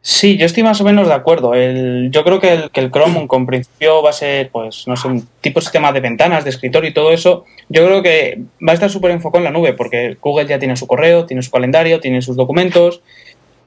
[0.00, 1.52] Sí, yo estoy más o menos de acuerdo.
[1.54, 5.28] Yo creo que el, que Chrome con principio va a ser, pues, no sé, un
[5.40, 7.44] tipo de sistema de ventanas, de escritorio y todo eso.
[7.68, 10.76] Yo creo que va a estar súper enfocado en la nube, porque Google ya tiene
[10.76, 13.02] su correo, tiene su calendario, tiene sus documentos.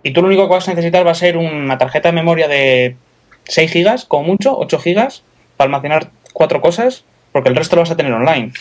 [0.04, 2.48] Y tú lo único que vas a necesitar va a ser una tarjeta de memoria
[2.48, 2.96] de
[3.44, 5.24] 6 gigas, como mucho, 8 gigas,
[5.58, 8.52] para almacenar cuatro cosas, porque el resto lo vas a tener online.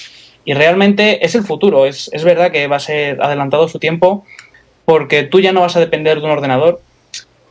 [0.44, 1.86] Y realmente es el futuro.
[1.86, 4.24] Es, es verdad que va a ser adelantado su tiempo,
[4.84, 6.82] porque tú ya no vas a depender de un ordenador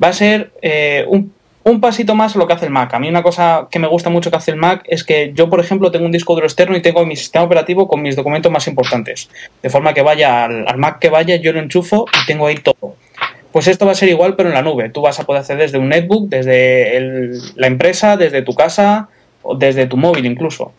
[0.02, 1.34] va a ser eh, un,
[1.64, 2.94] un, pasito más lo que hace el Mac.
[2.94, 5.50] A mí una cosa que me gusta mucho que hace el Mac es que yo,
[5.50, 8.52] por ejemplo, tengo un disco duro externo y tengo mi sistema operativo con mis documentos
[8.52, 9.30] más importantes.
[9.62, 12.56] De forma que vaya al, al Mac que vaya, yo lo enchufo y tengo ahí
[12.56, 12.96] todo.
[13.52, 14.90] Pues esto va a ser igual, pero en la nube.
[14.90, 19.10] Tú vas a poder hacer desde un netbook, desde la empresa, desde tu casa,
[19.42, 20.72] o desde tu móvil incluso.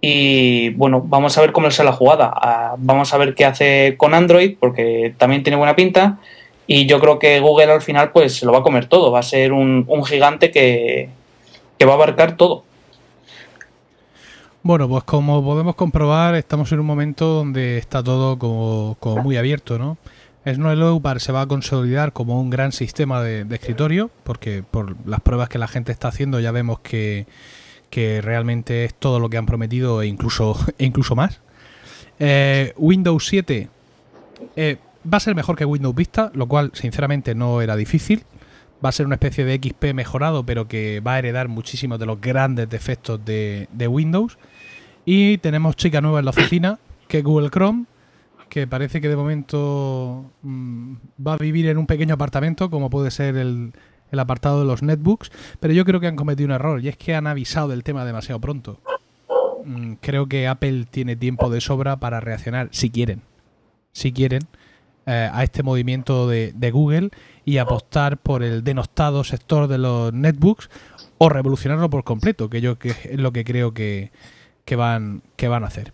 [0.00, 2.32] Y bueno, vamos a ver cómo es la jugada.
[2.74, 6.18] Uh, vamos a ver qué hace con Android, porque también tiene buena pinta.
[6.66, 9.20] Y yo creo que Google al final pues se lo va a comer todo, va
[9.20, 11.08] a ser un, un gigante que,
[11.78, 12.64] que va a abarcar todo.
[14.66, 19.78] Bueno, pues como podemos comprobar, estamos en un momento donde está todo como, muy abierto,
[19.78, 19.96] ¿no?
[20.44, 25.48] Snow se va a consolidar como un gran sistema de, escritorio, porque por las pruebas
[25.48, 27.26] que la gente está haciendo ya vemos que,
[27.90, 31.40] que realmente es todo lo que han prometido e incluso, e incluso más.
[32.18, 33.68] Eh, Windows 7
[34.56, 34.76] eh,
[35.12, 38.24] va a ser mejor que Windows Vista, lo cual sinceramente no era difícil.
[38.84, 42.06] Va a ser una especie de XP mejorado, pero que va a heredar muchísimos de
[42.06, 44.38] los grandes defectos de, Windows.
[45.04, 47.86] Y tenemos chica nueva en la oficina, que es Google Chrome,
[48.50, 53.10] que parece que de momento mmm, va a vivir en un pequeño apartamento, como puede
[53.10, 53.72] ser el,
[54.10, 56.96] el, apartado de los netbooks, pero yo creo que han cometido un error, y es
[56.96, 58.80] que han avisado del tema demasiado pronto.
[59.64, 63.22] Mm, creo que Apple tiene tiempo de sobra para reaccionar, si quieren.
[63.92, 64.42] Si quieren
[65.06, 67.10] eh, a este movimiento de, de, Google
[67.44, 70.68] y apostar por el denostado sector de los netbooks
[71.18, 74.10] o revolucionarlo por completo, que yo que es lo que creo que,
[74.64, 75.92] que, van, que van a hacer.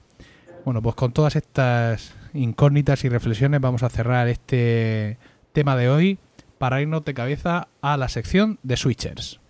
[0.64, 5.18] Bueno, pues con todas estas incógnitas y reflexiones vamos a cerrar este
[5.52, 6.18] tema de hoy
[6.56, 9.41] para irnos de cabeza a la sección de switchers.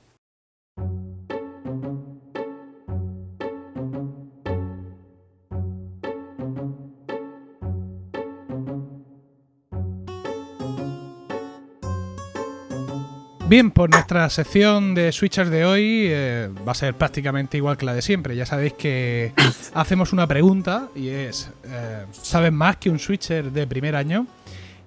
[13.52, 17.84] Bien, pues nuestra sección de switchers de hoy eh, va a ser prácticamente igual que
[17.84, 18.34] la de siempre.
[18.34, 19.34] Ya sabéis que
[19.74, 24.26] hacemos una pregunta y es, eh, ¿sabes más que un switcher de primer año?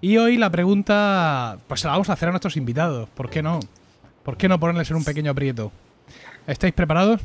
[0.02, 3.08] Y hoy la pregunta, pues se la vamos a hacer a nuestros invitados.
[3.10, 3.60] ¿Por qué no?
[4.24, 5.72] ¿Por qué no ponerles en un pequeño aprieto?
[6.48, 7.22] ¿Estáis preparados?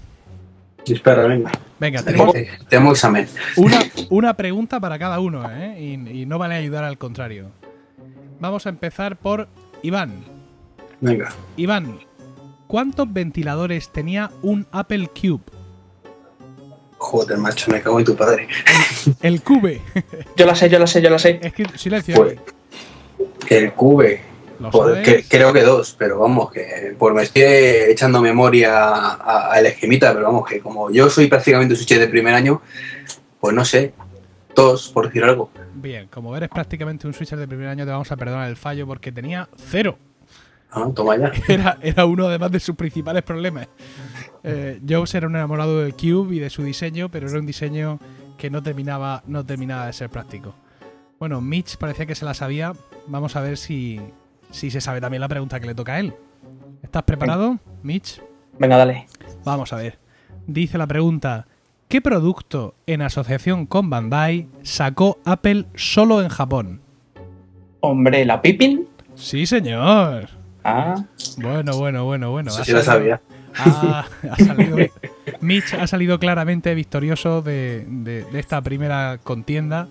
[0.85, 1.53] Espera, venga.
[1.79, 2.35] Venga, tenemos,
[2.69, 3.27] tenemos examen.
[3.57, 3.79] una,
[4.11, 5.81] una pregunta para cada uno, ¿eh?
[5.81, 7.49] Y, y no vale ayudar al contrario.
[8.41, 9.49] Vamos a empezar por
[9.83, 10.39] Iván.
[11.01, 11.33] Venga.
[11.57, 11.99] Iván,
[12.67, 15.43] ¿cuántos ventiladores tenía un Apple Cube?
[16.99, 18.47] Joder, macho, me cago en tu padre.
[19.23, 19.81] El Cube.
[20.37, 21.41] Yo la sé, yo la sé, yo la sé.
[21.43, 22.15] Es que silencio.
[22.15, 22.39] Pues,
[23.49, 24.21] el cube.
[24.61, 29.53] ¿Lo Joder, que- creo que dos, pero vamos, que pues me estoy echando memoria a,
[29.53, 32.61] a la esquemita, pero vamos, que como yo soy prácticamente un switcher de primer año,
[33.41, 33.95] pues no sé,
[34.55, 35.51] dos, por decir algo.
[35.75, 38.87] Bien, como eres prácticamente un switcher de primer año, te vamos a perdonar el fallo
[38.87, 39.97] porque tenía cero.
[40.73, 41.33] Ah, toma ya.
[41.49, 43.69] Era, era uno además de sus principales problemas.
[44.43, 47.99] Eh, Jobs era un enamorado del Cube y de su diseño, pero era un diseño
[48.39, 50.55] que no terminaba, no terminaba de ser práctico.
[51.19, 52.73] Bueno, Mitch parecía que se la sabía.
[53.07, 54.01] Vamos a ver si,
[54.51, 56.15] si se sabe también la pregunta que le toca a él.
[56.83, 58.23] ¿Estás preparado, Mitch?
[58.59, 59.07] Venga, dale.
[59.45, 59.99] Vamos a ver.
[60.47, 61.47] Dice la pregunta:
[61.89, 66.81] ¿Qué producto en asociación con Bandai sacó Apple solo en Japón?
[67.81, 68.87] Hombre, la Pippin.
[69.15, 70.40] Sí, señor.
[70.65, 71.03] Ah,
[71.39, 72.51] Bueno, bueno, bueno, bueno.
[72.51, 73.21] Eso sí lo sabía.
[73.59, 74.77] ha- ha salido-
[75.41, 79.89] Mitch ha salido claramente victorioso de, de- de esta primera contienda.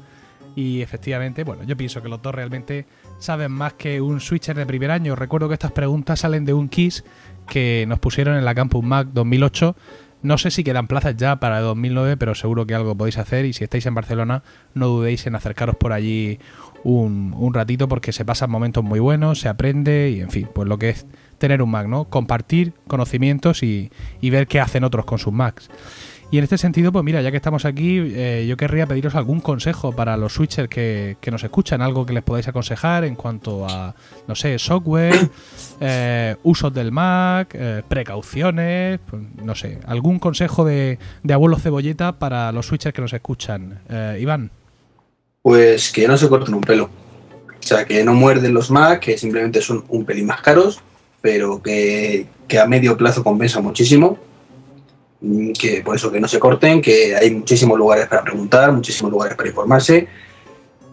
[0.56, 2.86] Y efectivamente, bueno, yo pienso que los dos realmente
[3.20, 5.16] saben más que un switcher de primer año.
[5.16, 7.04] Recuerdo que estas preguntas salen de un quiz
[7.48, 9.76] que nos pusieron en la Campus Mac 2008.
[10.22, 13.46] No sé si quedan plazas ya para 2009, pero seguro que algo podéis hacer.
[13.46, 16.40] Y si estáis en Barcelona, no dudéis en acercaros por allí
[16.84, 20.68] un, un ratito porque se pasan momentos muy buenos, se aprende y, en fin, pues
[20.68, 21.06] lo que es
[21.38, 22.06] tener un Mac, ¿no?
[22.06, 25.70] Compartir conocimientos y, y ver qué hacen otros con sus Macs.
[26.32, 29.40] Y en este sentido, pues mira, ya que estamos aquí, eh, yo querría pediros algún
[29.42, 33.68] consejo para los switchers que, que nos escuchan, algo que les podáis aconsejar en cuanto
[33.68, 33.96] a,
[34.28, 35.16] no sé, software,
[35.80, 42.20] eh, usos del Mac, eh, precauciones, pues, no sé, algún consejo de, de abuelo cebolleta
[42.20, 43.80] para los switchers que nos escuchan.
[44.20, 44.52] Iván.
[45.42, 46.86] Pues que no se corten un pelo.
[47.60, 50.80] O sea, que no muerden los Mac, que simplemente son un pelín más caros,
[51.22, 54.18] pero que, que a medio plazo compensa muchísimo.
[55.22, 59.12] Mm, Que por eso que no se corten, que hay muchísimos lugares para preguntar, muchísimos
[59.12, 60.08] lugares para informarse.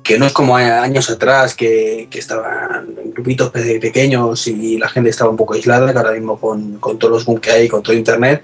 [0.02, 5.10] Que no es como años atrás que, que estaban grupitos pe- pequeños y la gente
[5.10, 7.82] estaba un poco aislada, que ahora mismo con, con todos los boom que hay, con
[7.82, 8.42] todo internet,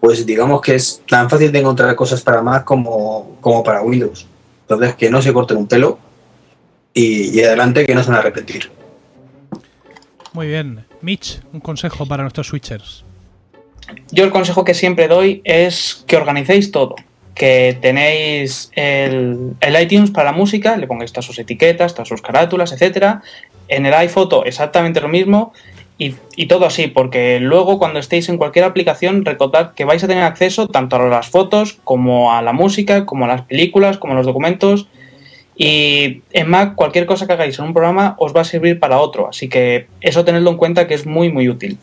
[0.00, 4.26] pues digamos que es tan fácil de encontrar cosas para Mac como, como para Windows.
[4.68, 5.98] Entonces, que no se corten un pelo
[6.92, 8.70] y, y adelante que no se van a arrepentir.
[10.34, 10.84] Muy bien.
[11.00, 13.02] Mitch, un consejo para nuestros switchers.
[14.10, 16.96] yo el consejo que siempre doy es que organicéis todo.
[17.34, 22.20] Que tenéis el, el iTunes para la música, le pongáis todas sus etiquetas, todas sus
[22.20, 23.22] carátulas, etcétera.
[23.68, 25.54] En el iPhoto exactamente lo mismo.
[26.00, 30.22] Y, todo así, porque luego cuando estéis en cualquier aplicación, recordad que vais a tener
[30.22, 34.16] acceso tanto a las fotos como a la música, como a las películas, como a
[34.16, 34.86] los documentos.
[35.56, 39.00] Y en Mac, cualquier cosa que hagáis en un programa os va a servir para
[39.00, 39.28] otro.
[39.28, 41.78] Así que eso tenedlo en cuenta que es muy, muy útil.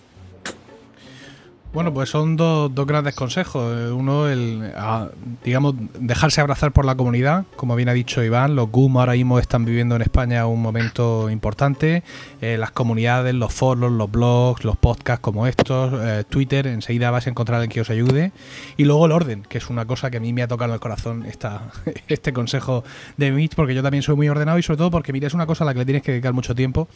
[1.76, 3.78] Bueno, pues son dos, dos grandes consejos.
[3.78, 5.10] Eh, Uno, el, ah,
[5.44, 7.44] digamos, dejarse abrazar por la comunidad.
[7.58, 11.30] Como bien ha dicho Iván, los GUM ahora mismo están viviendo en España un momento
[11.30, 12.02] importante.
[12.40, 17.28] Eh, las comunidades, los foros, los blogs, los podcasts como estos, eh, Twitter, enseguida vais
[17.28, 18.32] a encontrar alguien que os ayude.
[18.78, 20.76] Y luego el orden, que es una cosa que a mí me ha tocado en
[20.76, 21.72] el corazón esta,
[22.08, 22.86] este consejo
[23.18, 25.46] de Mitch, porque yo también soy muy ordenado y sobre todo porque, mira, es una
[25.46, 26.88] cosa a la que le tienes que dedicar mucho tiempo.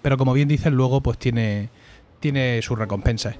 [0.00, 1.70] Pero como bien dicen, luego pues tiene,
[2.20, 3.34] tiene sus recompensas.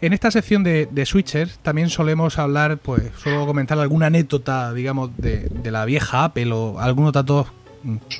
[0.00, 5.50] En esta sección de, switchers también solemos hablar, pues suelo comentar alguna anécdota, digamos, de,
[5.64, 7.48] la vieja Apple o algunos datos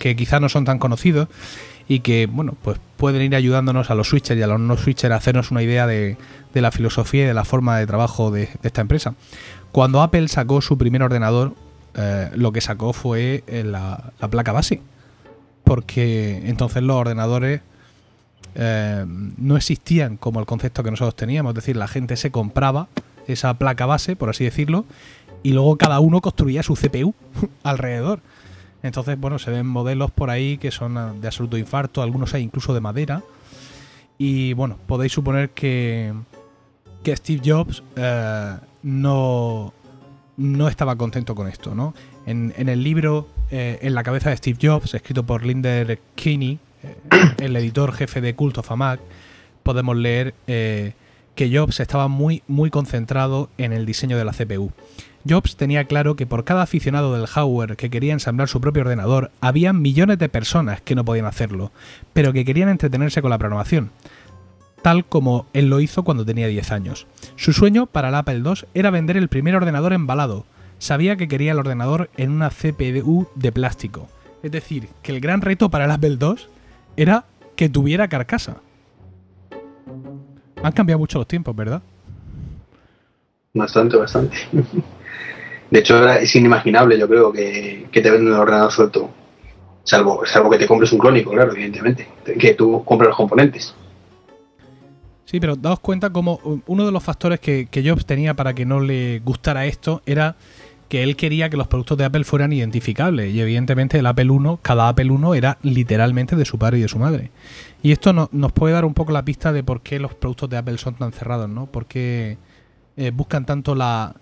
[0.00, 1.28] que quizás no son tan conocidos
[1.86, 5.12] y que, bueno, pues pueden ir ayudándonos a los switchers y a los no switchers
[5.12, 6.16] a hacernos una idea de,
[6.54, 9.14] la filosofía y de la forma de trabajo de, de esta empresa.
[9.70, 11.54] Cuando Apple sacó su primer ordenador,
[11.94, 14.80] eh, lo que sacó fue eh, la, la placa base.
[15.64, 17.60] Porque entonces los ordenadores
[18.54, 21.50] eh, no existían como el concepto que nosotros teníamos.
[21.50, 22.88] Es decir, la gente se compraba
[23.26, 24.84] esa placa base, por así decirlo,
[25.42, 27.14] y luego cada uno construía su CPU
[27.62, 28.20] alrededor.
[28.82, 32.42] Entonces, bueno, se ven modelos por ahí que son ah, de absoluto infarto, algunos hay
[32.42, 33.22] incluso de madera.
[34.18, 36.12] Y bueno, podéis suponer que,
[37.04, 39.72] que Steve Jobs eh, no,
[40.36, 41.94] no estaba contento con esto, ¿no?
[42.26, 46.58] En, el libro eh, En la cabeza de Steve Jobs, escrito por Linder Kinney,
[47.38, 49.00] el editor jefe de Cult of a Mac,
[49.62, 50.92] podemos leer eh,
[51.34, 54.72] que Jobs estaba muy, muy concentrado en el diseño de la CPU.
[55.28, 59.30] Jobs tenía claro que por cada aficionado del hardware que quería ensamblar su propio ordenador,
[59.40, 61.70] había millones de personas que no podían hacerlo,
[62.12, 63.90] pero que querían entretenerse con la programación,
[64.82, 67.06] tal como él lo hizo cuando tenía 10 años.
[67.36, 70.46] Su sueño para el Apple II era vender el primer ordenador embalado.
[70.78, 74.08] Sabía que quería el ordenador en una CPU de plástico.
[74.42, 76.36] Es decir, que el gran reto para el Apple II
[76.98, 78.56] era que tuviera carcasa.
[80.62, 81.80] Han cambiado mucho los tiempos, ¿verdad?
[83.54, 84.36] Bastante, bastante.
[85.70, 89.10] De hecho, es inimaginable, yo creo, que, te venden un ordenador suelto.
[89.84, 92.08] Salvo, salvo que te compres un crónico, claro, evidentemente.
[92.38, 93.74] Que tú compres los componentes.
[95.24, 98.64] Sí, pero daos cuenta como uno de los factores que, que Jobs tenía para que
[98.64, 100.36] no le gustara esto era
[100.88, 103.34] que él quería que los productos de Apple fueran identificables.
[103.34, 106.88] Y evidentemente el Apple 1, cada Apple 1 era literalmente de su padre y de
[106.88, 107.30] su madre.
[107.82, 110.56] Y esto nos puede dar un poco la pista de por qué los productos de
[110.56, 111.66] Apple son tan cerrados, ¿no?
[111.66, 112.38] Por qué
[112.96, 114.16] eh, buscan tanto la,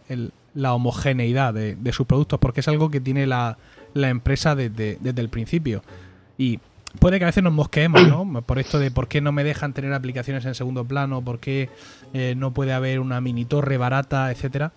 [0.56, 3.58] la homogeneidad de, sus productos, porque es algo que tiene la,
[3.94, 5.82] empresa desde, el principio.
[6.38, 6.58] Y
[6.98, 8.42] puede que a veces nos mosqueemos, ¿no?
[8.42, 11.68] Por esto de por qué no me dejan tener aplicaciones en segundo plano, por qué
[12.14, 14.72] eh, no puede haber una mini torre barata, etcétera.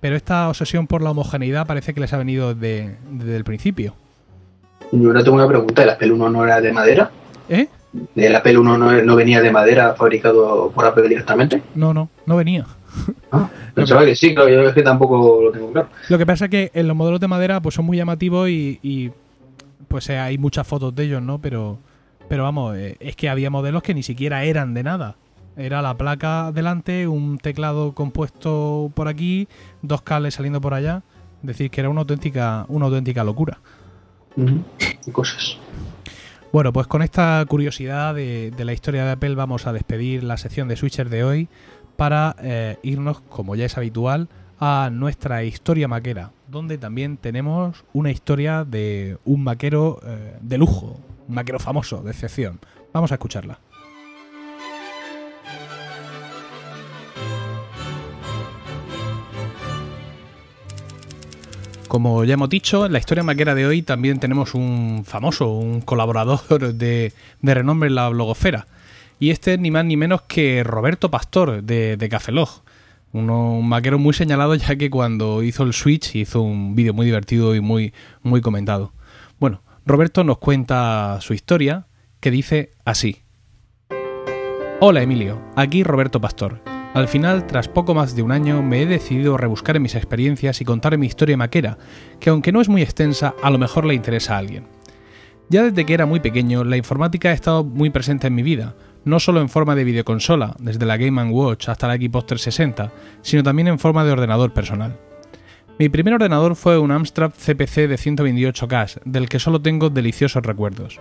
[0.00, 2.96] Pero esta obsesión por la homogeneidad parece que les ha venido desde,
[3.36, 3.94] el principio.
[4.92, 7.10] Yo ahora tengo una pregunta, ¿el Apple 1 no era de madera?
[7.48, 7.66] ¿Eh?
[8.14, 11.62] ¿El Apple 1 no, venía de madera fabricado por Apple directamente?
[11.74, 12.66] No, no, no venía.
[13.32, 15.88] Ah, pensaba que sí, claro, yo es que tampoco lo tengo claro.
[16.08, 19.10] Lo que pasa es que en los modelos de madera pues son muy llamativos y,
[19.88, 21.40] pues eh, hay muchas fotos de ellos, ¿no?
[21.40, 21.78] Pero,
[22.28, 25.16] pero vamos, eh, es que había modelos que ni siquiera eran de nada.
[25.58, 29.48] Era la placa delante, un teclado compuesto por aquí,
[29.82, 31.02] dos cables saliendo por allá.
[31.42, 33.58] Es decir, que era una auténtica, una auténtica locura.
[35.10, 35.58] Cosas.
[36.52, 40.68] Bueno, pues con esta curiosidad de, la historia de Apple vamos a despedir la sección
[40.68, 41.48] de Switcher de hoy
[41.96, 44.28] para eh, irnos, como ya es habitual,
[44.60, 51.00] a nuestra historia maquera, donde también tenemos una historia de un maquero eh, de lujo,
[51.26, 52.60] un maquero famoso, de excepción.
[52.92, 53.58] Vamos a escucharla.
[61.88, 65.80] Como ya hemos dicho, en la historia maquera de hoy también tenemos un famoso, un
[65.80, 68.66] colaborador de, renombre en la blogosfera.
[69.18, 72.62] Y este es ni más ni menos que Roberto Pastor de, de Cafelog.
[73.12, 77.54] un maquero muy señalado ya que cuando hizo el Switch hizo un vídeo muy divertido
[77.54, 78.92] y muy, muy comentado.
[79.40, 81.86] Bueno, Roberto nos cuenta su historia
[82.20, 83.22] que dice así.
[84.80, 86.77] Hola Emilio, aquí Roberto Pastor.
[86.94, 90.64] Al final, tras poco más de un año, me he decidido rebuscar mis experiencias y
[90.64, 91.78] contar mi historia maquera,
[92.18, 94.66] que aunque no es muy extensa, a lo mejor le interesa a alguien.
[95.50, 98.74] Ya desde que era muy pequeño, la informática ha estado muy presente en mi vida,
[99.04, 103.42] no solo en forma de videoconsola, desde la Game Watch hasta la Xbox 360, sino
[103.42, 104.98] también en forma de ordenador personal.
[105.78, 111.00] Mi primer ordenador fue un Amstrad CPC de 128K, del que solo tengo deliciosos recuerdos.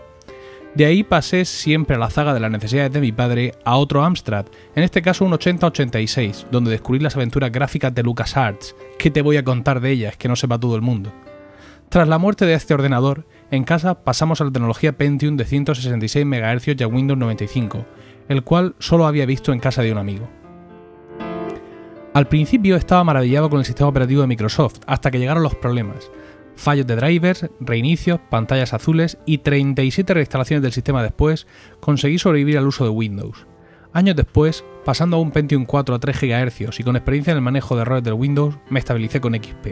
[0.75, 4.03] De ahí pasé siempre a la zaga de las necesidades de mi padre a otro
[4.03, 9.21] Amstrad, en este caso un 8086, donde descubrí las aventuras gráficas de LucasArts, que te
[9.21, 11.11] voy a contar de ellas, que no sepa todo el mundo.
[11.89, 16.25] Tras la muerte de este ordenador, en casa pasamos a la tecnología Pentium de 166
[16.25, 17.85] MHz y a Windows 95,
[18.27, 20.27] el cual solo había visto en casa de un amigo.
[22.13, 26.11] Al principio estaba maravillado con el sistema operativo de Microsoft, hasta que llegaron los problemas
[26.57, 31.47] fallos de drivers, reinicios, pantallas azules y 37 reinstalaciones del sistema después,
[31.79, 33.47] conseguí sobrevivir al uso de Windows.
[33.93, 37.43] Años después, pasando a un Pentium 4 a 3 GHz y con experiencia en el
[37.43, 39.67] manejo de errores del Windows, me estabilicé con XP.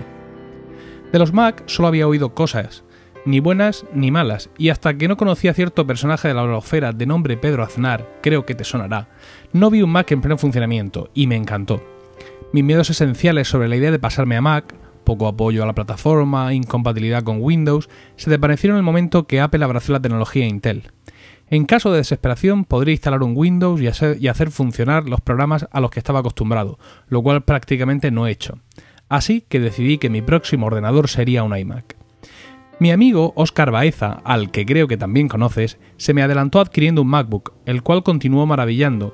[1.12, 2.84] De los Mac solo había oído cosas,
[3.26, 6.92] ni buenas ni malas, y hasta que no conocía a cierto personaje de la blogosfera
[6.92, 9.10] de nombre Pedro Aznar, creo que te sonará,
[9.52, 11.84] no vi un Mac en pleno funcionamiento, y me encantó.
[12.54, 14.74] Mis miedos esenciales sobre la idea de pasarme a Mac
[15.06, 19.64] poco apoyo a la plataforma, incompatibilidad con Windows, se desvanecieron en el momento que Apple
[19.64, 20.92] abrazó la tecnología Intel.
[21.50, 25.92] En caso de desesperación, podría instalar un Windows y hacer, funcionar los programas a los
[25.92, 28.60] que estaba acostumbrado, lo cual prácticamente no he hecho.
[29.08, 31.96] Así que decidí que mi próximo ordenador sería un iMac.
[32.80, 37.08] Mi amigo Oscar Baeza, al que creo que también conoces, se me adelantó adquiriendo un
[37.08, 39.14] MacBook, el cual continuó maravillando,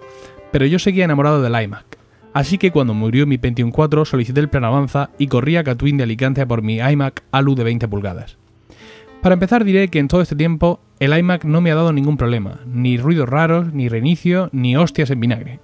[0.51, 2.00] pero yo seguía enamorado del iMac.
[2.33, 5.97] Así que cuando murió mi Pentium 4 solicité el plan Avanza y corrí a Catwin
[5.97, 8.37] de Alicante a por mi iMac Alu de 20 pulgadas.
[9.21, 12.17] Para empezar diré que en todo este tiempo el iMac no me ha dado ningún
[12.17, 15.59] problema, ni ruidos raros, ni reinicio, ni hostias en vinagre.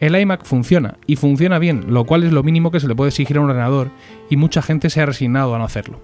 [0.00, 3.10] El iMac funciona, y funciona bien, lo cual es lo mínimo que se le puede
[3.10, 3.90] exigir a un ordenador,
[4.30, 6.00] y mucha gente se ha resignado a no hacerlo.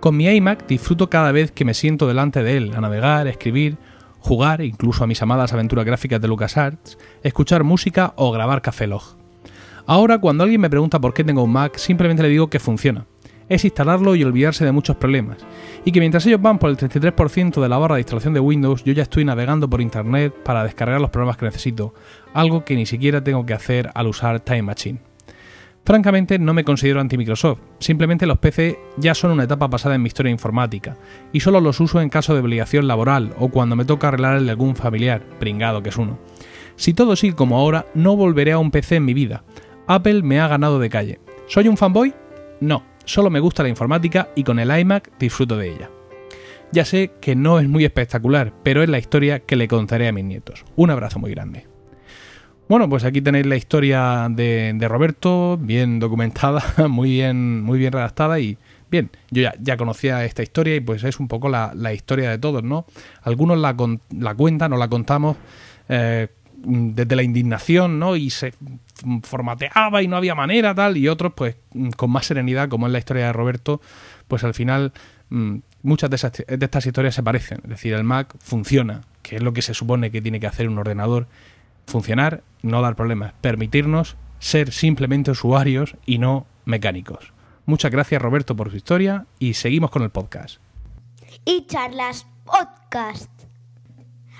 [0.00, 3.30] Con mi iMac disfruto cada vez que me siento delante de él, a navegar, a
[3.30, 3.76] escribir,
[4.20, 9.16] jugar, incluso a mis amadas aventuras gráficas de LucasArts, escuchar música o grabar Café Log.
[9.86, 13.06] Ahora, cuando alguien me pregunta por qué tengo un Mac, simplemente le digo que funciona.
[13.48, 15.38] Es instalarlo y olvidarse de muchos problemas.
[15.86, 18.84] Y que mientras ellos van por el 33% de la barra de instalación de Windows,
[18.84, 21.94] yo ya estoy navegando por internet para descargar los programas que necesito,
[22.34, 25.07] algo que ni siquiera tengo que hacer al usar Time Machine.
[25.88, 30.08] Francamente no me considero anti-Microsoft, simplemente los PC ya son una etapa pasada en mi
[30.08, 30.98] historia informática,
[31.32, 34.52] y solo los uso en caso de obligación laboral o cuando me toca arreglarle a
[34.52, 36.18] algún familiar, pringado que es uno.
[36.76, 39.44] Si todo sigue como ahora, no volveré a un PC en mi vida.
[39.86, 41.20] Apple me ha ganado de calle.
[41.46, 42.12] ¿Soy un fanboy?
[42.60, 45.90] No, solo me gusta la informática y con el iMac disfruto de ella.
[46.70, 50.12] Ya sé que no es muy espectacular, pero es la historia que le contaré a
[50.12, 50.66] mis nietos.
[50.76, 51.66] Un abrazo muy grande.
[52.68, 58.38] Bueno, pues aquí tenéis la historia de, Roberto, bien documentada, muy bien, muy bien redactada
[58.40, 58.58] y
[58.90, 62.62] bien, yo ya, conocía esta historia y pues es un poco la, historia de todos,
[62.62, 62.84] ¿no?
[63.22, 63.74] Algunos la,
[64.10, 65.38] la cuentan o la contamos
[65.88, 68.16] eh, desde la indignación, ¿no?
[68.16, 68.52] Y se
[69.22, 71.56] formateaba y no había manera, tal, y otros, pues,
[71.96, 73.80] con más serenidad, como es la historia de Roberto,
[74.26, 74.92] pues al final
[75.30, 77.60] mm, muchas de, de estas historias se parecen.
[77.64, 80.68] Es decir, el Mac funciona, que es lo que se supone que tiene que hacer
[80.68, 81.28] un ordenador
[81.88, 87.32] funcionar, no dar problemas, permitirnos ser simplemente usuarios y no mecánicos.
[87.66, 90.60] Muchas gracias Roberto por su historia y seguimos con el podcast.
[91.44, 93.30] Y charlas podcast.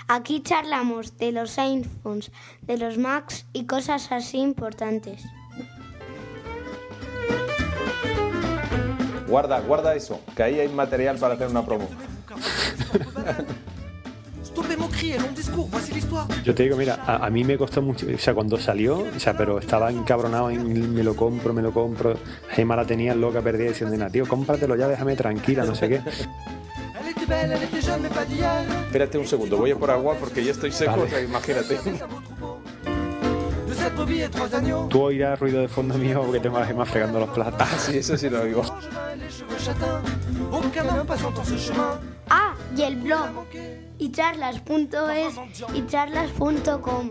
[0.06, 2.32] Aquí charlamos de los iPhones,
[2.62, 5.24] de los Macs y cosas así importantes.
[9.26, 11.88] Guarda, guarda eso, que ahí hay material para hacer una promo.
[16.44, 19.36] Yo te digo, mira, a, mí me costó mucho, o sea, cuando salió, o sea,
[19.36, 22.16] pero estaba encabronado en me lo compro, me lo compro.
[22.50, 26.02] Gemma la tenía loca perdida diciendo, tío, cómpratelo ya, déjame tranquila, no sé qué.
[28.86, 31.78] Espérate un segundo, voy a por agua porque ya estoy seco, o sea, imagínate.
[34.88, 37.60] Tú oirás ruido de fondo mío porque tengo a Gemma fregando los platos.
[37.60, 38.62] Ah, sí, eso sí lo oigo.
[42.30, 43.46] Ah, y el blog
[43.98, 45.34] y charlas.es
[45.74, 47.08] y charlas.com.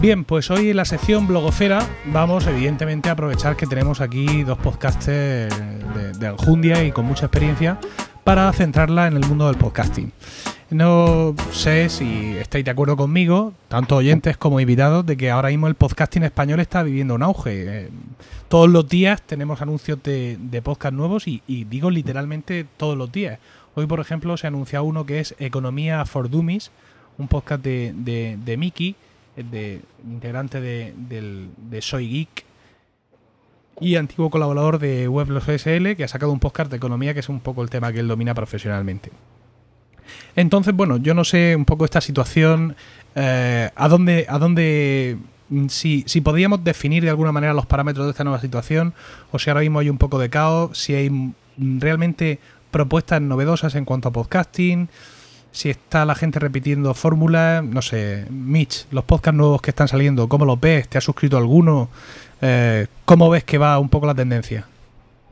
[0.00, 4.58] Bien, pues hoy en la sección blogosfera vamos evidentemente a aprovechar que tenemos aquí dos
[4.58, 5.56] podcasters
[5.94, 7.78] de, de Aljundia y con mucha experiencia
[8.24, 10.12] para centrarla en el mundo del podcasting.
[10.72, 15.66] No sé si estáis de acuerdo conmigo, tanto oyentes como invitados, de que ahora mismo
[15.66, 17.64] el podcasting español está viviendo un auge.
[17.66, 17.88] Eh,
[18.48, 23.38] todos los días tenemos anuncios de, podcast nuevos y, digo literalmente todos los días.
[23.74, 26.70] Hoy, por ejemplo, se anuncia uno que es Economía for Dummies,
[27.18, 28.96] un podcast de, de, de Miki,
[29.36, 32.46] de, integrante de, de Soy Geek
[33.78, 37.28] y antiguo colaborador de Weblos SL, que ha sacado un podcast de economía que es
[37.28, 39.10] un poco el tema que él domina profesionalmente.
[40.36, 42.76] Entonces, bueno, yo no sé un poco esta situación,
[43.14, 48.06] eh, a dónde, a dónde mm, si, si podríamos definir de alguna manera los parámetros
[48.06, 48.94] de esta nueva situación,
[49.30, 52.38] o si ahora mismo hay un poco de caos, si hay mm, realmente
[52.70, 54.88] propuestas novedosas en cuanto a podcasting,
[55.52, 60.28] si está la gente repitiendo fórmulas, no sé, Mitch, los podcasts nuevos que están saliendo,
[60.28, 60.88] ¿cómo los ves?
[60.88, 61.90] ¿Te has suscrito alguno?
[62.40, 64.66] Eh, ¿Cómo ves que va un poco la tendencia?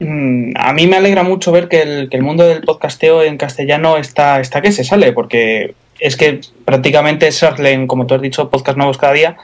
[0.01, 4.41] Mm, a mí me alegra mucho ver que el, mundo del podcasteo en castellano está,
[4.41, 8.97] está que se sale, porque es que prácticamente salen, como tú has dicho, podcast nuevos
[8.97, 9.37] cada día.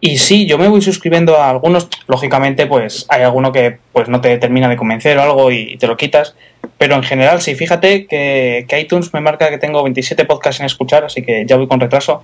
[0.00, 4.20] Y sí, yo me voy suscribiendo a algunos, lógicamente, pues hay alguno que pues no
[4.20, 6.36] te termina de convencer o algo y, te lo quitas.
[6.76, 10.66] Pero en general, sí, fíjate que, que, iTunes me marca que tengo 27 podcasts en
[10.66, 12.22] escuchar, así que ya voy con retraso.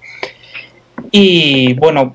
[1.10, 2.14] Y bueno,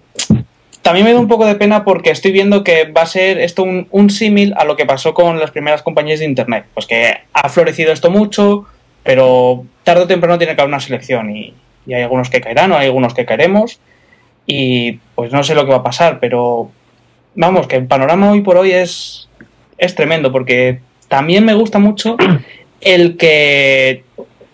[0.81, 3.63] también me da un poco de pena porque estoy viendo que va a ser esto
[3.63, 6.65] un, símil a lo que pasó con las primeras compañías de Internet.
[6.73, 8.65] Pues que ha florecido esto mucho,
[9.03, 11.53] pero tarde o temprano tiene que haber una selección y,
[11.87, 13.79] hay algunos que caerán o hay algunos que caeremos
[14.45, 16.69] y pues no sé lo que va a pasar, pero
[17.33, 19.27] vamos, que el panorama hoy por hoy es,
[19.79, 22.15] es tremendo porque también me gusta mucho
[22.81, 24.03] el que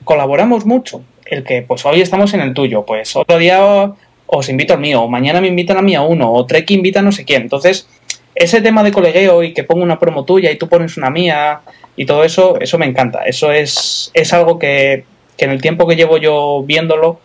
[0.05, 3.91] colaboramos mucho, el que pues hoy estamos en el tuyo, pues otro día
[4.27, 6.99] os invito al mío, o mañana me invitan a mí a uno, o Trek invita
[6.99, 7.43] a no sé quién.
[7.43, 7.87] Entonces,
[8.35, 11.61] ese tema de colegueo y que pongo una promo tuya y tú pones una mía
[11.95, 13.23] y todo eso, eso me encanta.
[13.25, 15.05] Eso es, es algo que,
[15.37, 17.19] en el tiempo que llevo yo viéndolo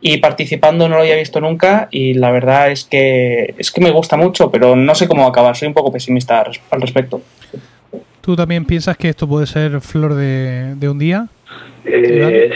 [0.00, 3.90] y participando no lo había visto nunca y la verdad es que, es que me
[3.90, 5.56] gusta mucho, pero no sé cómo acabar.
[5.56, 7.22] Soy un poco pesimista al respecto.
[8.20, 11.26] ¿Tú también piensas que esto puede ser flor de, de un día?
[11.84, 12.50] Eh,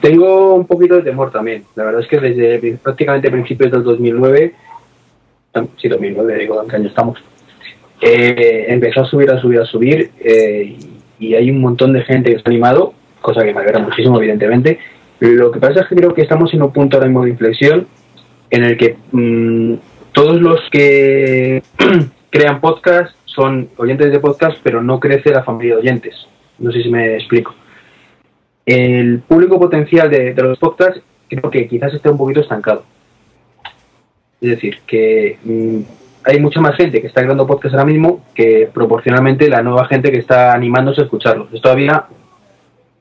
[0.00, 1.64] tengo un poquito de temor también.
[1.74, 4.54] La verdad es que desde prácticamente principios del 2009,
[5.76, 7.18] sí, 2009, digo, ¿en qué año estamos?
[8.00, 10.76] eh, empezó a subir, a subir, a subir, eh,
[11.18, 14.78] y hay un montón de gente que está animado, cosa que me alegra muchísimo, evidentemente.
[15.20, 17.86] Lo que pasa es que creo que estamos en un punto ahora mismo de inflexión
[18.50, 19.74] en el que mm,
[20.12, 21.62] todos los que
[22.30, 26.14] crean podcast son oyentes de podcast, pero no crece la familia de oyentes.
[26.58, 27.54] No sé si me explico.
[28.66, 32.82] El público potencial de, de los podcasts creo que quizás esté un poquito estancado.
[34.40, 35.78] Es decir, que mm,
[36.24, 40.10] hay mucha más gente que está creando podcast ahora mismo que proporcionalmente la nueva gente
[40.10, 41.52] que está animándose a escucharlos.
[41.52, 42.04] Es todavía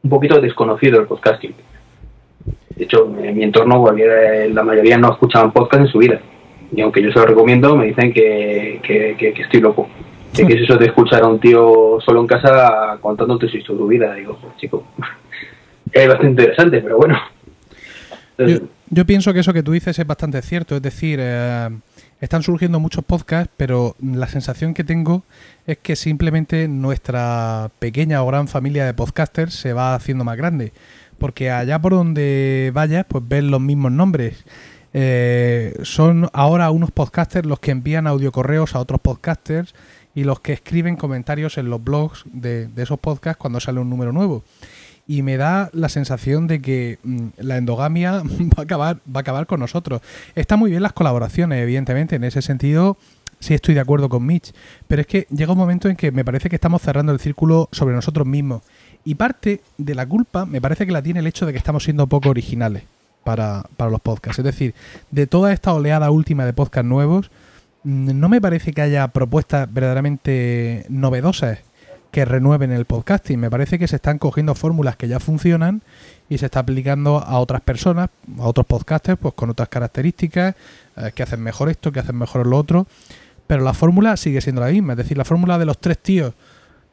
[0.03, 1.55] un poquito desconocido el podcasting.
[2.76, 6.20] De hecho, en mi entorno la mayoría no escuchaban podcast en su vida.
[6.76, 9.88] Y aunque yo se lo recomiendo, me dicen que, que- que- que estoy loco.
[10.36, 13.88] Que qué es eso de escuchar a un tío solo en casa contándote su su
[13.88, 14.13] vida.
[14.16, 14.84] Digo, pues chico,
[15.95, 17.17] es bastante interesante, pero bueno.
[18.89, 21.69] Yo, pienso que eso que tú dices es bastante cierto, es decir, eh,
[22.19, 25.23] están surgiendo muchos podcasts, pero la sensación que tengo
[25.65, 30.73] es que simplemente nuestra pequeña o gran familia de podcasters se va haciendo más grande,
[31.17, 34.43] porque allá por donde vayas, pues ves los mismos nombres.
[34.93, 39.73] Eh, son ahora unos podcasters los que envían audiocorreos a otros podcasters
[40.13, 44.13] y los que escriben comentarios en los blogs de esos podcasts cuando sale un número
[44.13, 44.43] nuevo
[45.07, 49.21] y me da la sensación de que mm, la endogamia va a acabar va a
[49.21, 50.01] acabar con nosotros.
[50.35, 52.97] Está muy bien las colaboraciones, evidentemente, en ese sentido
[53.39, 54.53] sí estoy de acuerdo con Mitch,
[54.87, 57.69] pero es que llega un momento en que me parece que estamos cerrando el círculo
[57.71, 58.63] sobre nosotros mismos
[59.03, 61.83] y parte de la culpa me parece que la tiene el hecho de que estamos
[61.83, 62.83] siendo poco originales
[63.23, 64.39] para, para los podcasts.
[64.39, 64.73] Es decir,
[65.11, 67.29] de toda esta oleada última de podcasts nuevos,
[67.83, 71.59] mm, no me parece que haya propuestas verdaderamente novedosas
[72.16, 73.38] que renueven el podcasting.
[73.38, 75.82] Me parece que se están cogiendo fórmulas que ya funcionan
[76.30, 78.09] y se está aplicando a otras personas,
[78.39, 80.55] a otros podcasters, pues con otras características,
[80.95, 82.88] eh, que hacen mejor esto, que hacen mejor lo otro.
[83.47, 84.93] Pero la fórmula sigue siendo la misma.
[84.93, 86.34] Es decir, la fórmula de los tres tíos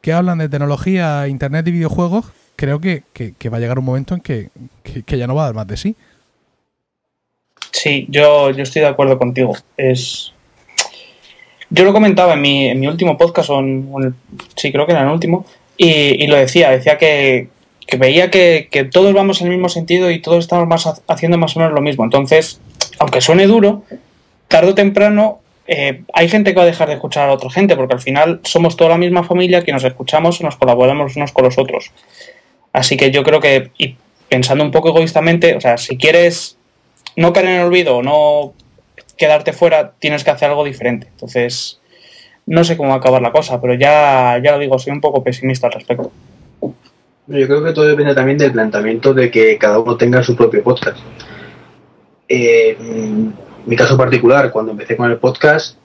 [0.01, 2.25] que hablan de tecnología, internet y videojuegos,
[2.57, 4.49] creo que, que- que va a llegar un momento en que,
[4.83, 5.95] que- ya no va a dar más de sí.
[7.71, 9.55] Sí, yo, yo estoy de acuerdo contigo.
[9.77, 10.33] Es.
[11.75, 13.63] Yo lo comentaba en mi, en mi último podcast, o
[14.55, 15.43] sí, creo que era el último,
[15.75, 17.47] y, y lo decía, decía que,
[17.87, 20.99] que veía que, que todos vamos en el mismo sentido y todos estamos más ha-
[21.07, 22.03] haciendo más o menos lo mismo.
[22.03, 22.61] Entonces,
[22.99, 23.81] aunque suene duro,
[24.49, 27.75] tarde o temprano eh, hay gente que va a dejar de escuchar a otra gente,
[27.75, 31.45] porque al final somos toda la misma familia que nos escuchamos nos colaboramos unos con
[31.45, 31.89] los otros.
[32.71, 33.95] Así que yo creo que, y
[34.29, 36.55] pensando un poco egoístamente, o sea, si quieres
[37.15, 38.53] no caer en el olvido o no
[39.17, 41.07] quedarte fuera, tienes que hacer algo diferente.
[41.07, 41.79] Entonces,
[42.45, 45.01] no sé cómo va a acabar la cosa, pero ya, ya lo digo, soy un
[45.01, 46.11] poco pesimista al respecto.
[47.27, 50.61] Yo creo que todo depende también del planteamiento de que cada uno tenga su propio
[50.61, 50.97] podcast.
[52.27, 52.77] Eh,
[53.65, 55.77] mi caso particular, cuando empecé con el podcast,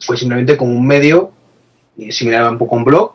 [0.00, 1.32] fue simplemente como un medio,
[1.96, 3.12] y similar un poco a un blog,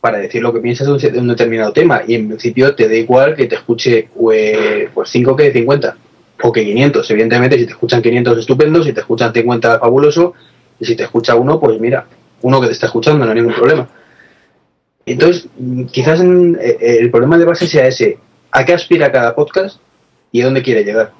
[0.00, 2.02] para decir lo que piensas de un, de un determinado tema.
[2.06, 5.96] Y en principio te da igual que te escuche pues 5 que 50
[6.42, 7.10] o que 500.
[7.10, 8.82] Evidentemente, si te escuchan 500, estupendo.
[8.82, 10.34] Si te escuchan 50, fabuloso.
[10.80, 12.06] Y si te escucha uno, pues mira,
[12.42, 13.88] uno que te está escuchando, no hay ningún problema.
[15.06, 18.18] Entonces, mm, quizás mm, eh, eh, el problema de base sea ese.
[18.52, 19.78] ¿A qué aspira cada podcast
[20.32, 21.12] y a dónde quiere llegar?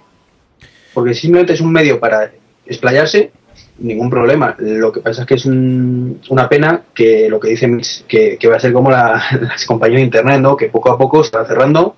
[0.94, 2.30] Porque simplemente es un medio para
[2.66, 3.30] explayarse,
[3.78, 4.54] ningún problema.
[4.58, 8.48] Lo que pasa es que es un- una pena que lo que dicen que, que
[8.48, 10.56] va a ser como la- las compañías de Internet, ¿no?
[10.56, 11.96] que poco a poco se cerrando,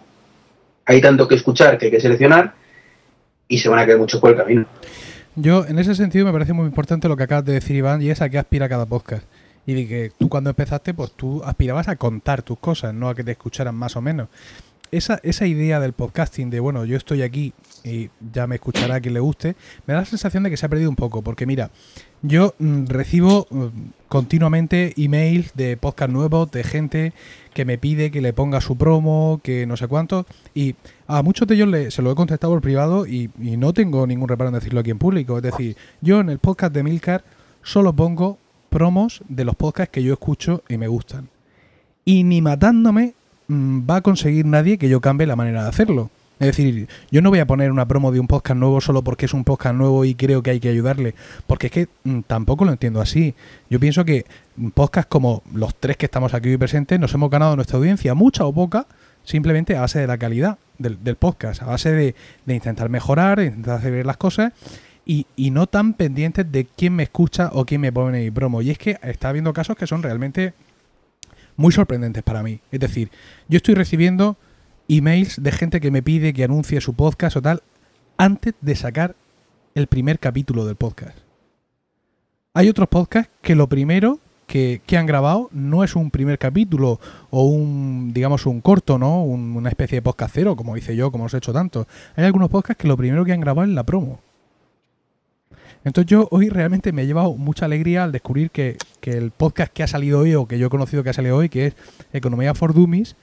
[0.87, 2.55] hay tanto que escuchar que hay que seleccionar
[3.51, 4.65] y se van a quedar mucho por el camino.
[5.35, 8.09] Yo, en ese sentido, me parece muy importante lo que acabas de decir, Iván, y
[8.09, 9.25] es a qué aspira cada podcast.
[9.67, 13.15] Y de que tú cuando empezaste, pues tú aspirabas a contar tus cosas, no a
[13.15, 14.29] que te escucharan más o menos.
[14.93, 17.53] Esa, esa idea del podcasting de, bueno, yo estoy aquí
[17.85, 19.55] y ya me escuchará quien le guste,
[19.87, 21.71] me da la sensación de que se ha perdido un poco, porque mira,
[22.23, 23.67] yo mm, recibo mm,
[24.09, 27.13] continuamente emails de podcast nuevos, de gente
[27.55, 30.75] que me pide que le ponga su promo, que no sé cuánto, y
[31.07, 34.07] a muchos de ellos le- se lo he contestado por privado y, y no tengo
[34.07, 35.37] ningún reparo en decirlo aquí en público.
[35.37, 37.25] Es decir, yo en el podcast de Milcar
[37.63, 38.39] solo pongo
[38.69, 41.29] promos de los podcasts que yo escucho y me gustan.
[42.05, 43.15] Y ni matándome
[43.49, 46.11] mm, va a conseguir nadie que yo cambie la manera de hacerlo.
[46.41, 49.27] Es decir, yo no voy a poner una promo de un podcast nuevo solo porque
[49.27, 51.15] es un podcast nuevo y creo que hay que ayudarle.
[51.47, 53.35] Porque es que mm, tampoco lo entiendo así.
[53.69, 54.25] Yo pienso que
[54.57, 58.15] mm, podcasts como los tres que estamos aquí hoy presentes nos hemos ganado nuestra audiencia,
[58.15, 58.87] mucha o poca,
[59.23, 62.15] simplemente a base de la calidad del, podcast, a base de,
[62.47, 64.55] intentar mejorar, intentar hacer bien las cosas
[65.05, 68.63] y, y no tan pendientes de quién me escucha o quién me pone mi promo.
[68.63, 70.55] Y es que está habiendo casos que son realmente
[71.57, 72.61] muy sorprendentes para mí.
[72.73, 73.11] Es decir,
[73.47, 74.39] yo estoy recibiendo
[74.97, 77.63] emails de gente que me pide que anuncie su podcast o tal
[78.17, 79.15] antes de sacar
[79.75, 81.17] el primer capítulo del podcast.
[82.55, 86.99] Hay otros podcasts que lo primero que, que han grabado no es un primer capítulo
[87.31, 89.23] o un, digamos, un corto, ¿no?
[89.23, 91.87] Un- una especie de podcast cero, como hice yo, como os he hecho tanto.
[92.17, 94.19] Hay algunos podcasts que lo primero que han grabado es la promo.
[95.85, 99.73] Entonces yo hoy realmente me he llevado mucha alegría al descubrir que, que el podcast
[99.73, 101.75] que ha salido hoy o que yo he conocido que ha salido hoy, que es
[102.13, 103.17] Economía for Dummies,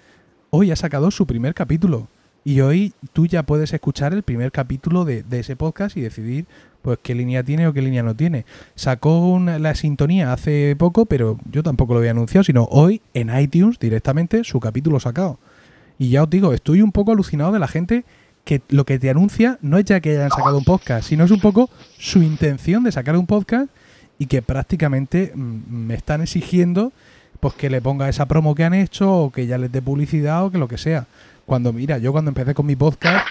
[0.49, 2.07] hoy ha sacado su primer capítulo.
[2.43, 6.45] Y hoy tú ya puedes escuchar el primer capítulo de, ese podcast y decidir
[6.81, 8.45] pues qué línea tiene o qué línea no tiene.
[8.75, 13.37] Sacó una- la sintonía hace poco, pero yo tampoco lo había anunciado, sino hoy en
[13.37, 15.39] iTunes directamente su capítulo sacado.
[15.99, 18.05] Y ya os digo, estoy un poco alucinado de la gente
[18.45, 21.31] que lo que te anuncia no es ya que hayan sacado un podcast, sino es
[21.31, 23.69] un poco su intención de sacar un podcast
[24.19, 26.93] y que prácticamente mm, me están exigiendo
[27.39, 30.45] pues que le ponga esa promo que han hecho o que ya les dé publicidad
[30.45, 31.05] o que lo que sea.
[31.45, 33.27] Cuando, mira, yo cuando empecé con mi podcast,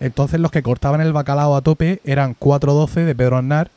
[0.00, 3.70] entonces los que cortaban el bacalao a tope eran 412 de Pedro Aznar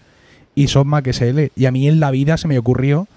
[0.55, 1.51] y son Mac SL.
[1.55, 3.07] Y a mí en la vida se me ocurrió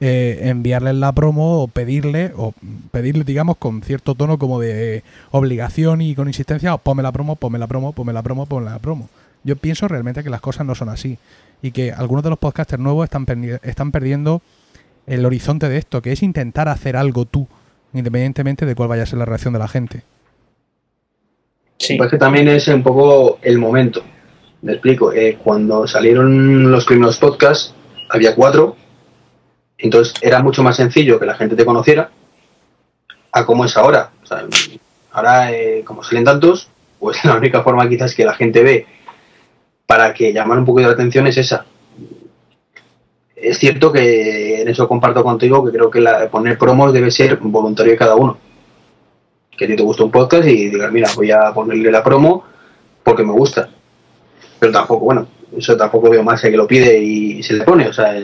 [0.00, 2.52] eh, enviarles la promo o pedirle, o
[2.90, 7.36] pedirle, digamos, con cierto tono como de obligación y con insistencia, "Oh, ponme la promo,
[7.36, 9.08] ponme la promo, ponme la promo, ponme la promo.
[9.42, 11.18] Yo pienso realmente que las cosas no son así
[11.62, 13.26] y que algunos de los podcasters nuevos están,
[13.62, 14.42] están perdiendo
[15.06, 17.46] el horizonte de esto, que es intentar hacer algo tú,
[17.92, 20.02] independientemente de cuál vaya a ser la reacción de la gente.
[21.78, 21.96] Sí.
[21.96, 24.02] Pues que también es un poco el momento.
[24.62, 25.12] Me explico.
[25.12, 27.74] eh, cuando salieron los primeros podcasts,
[28.08, 28.76] había cuatro.
[29.78, 32.10] Entonces era mucho más sencillo que la gente te conociera
[33.32, 34.10] a cómo es ahora.
[34.22, 34.46] O sea,
[35.12, 38.86] ahora, eh, como salen tantos, pues la única forma quizás que la gente ve
[39.86, 41.66] para que llamar un poquito la atención es esa.
[43.36, 47.36] Es cierto que en eso comparto contigo que creo que la, poner promos debe ser
[47.36, 48.38] voluntario de cada uno
[49.56, 52.44] que te gusta un podcast y digas, mira, voy a ponerle la promo
[53.02, 53.68] porque me gusta.
[54.58, 55.26] Pero tampoco, bueno,
[55.56, 58.14] eso tampoco veo más que lo pide y se le pone, o sea,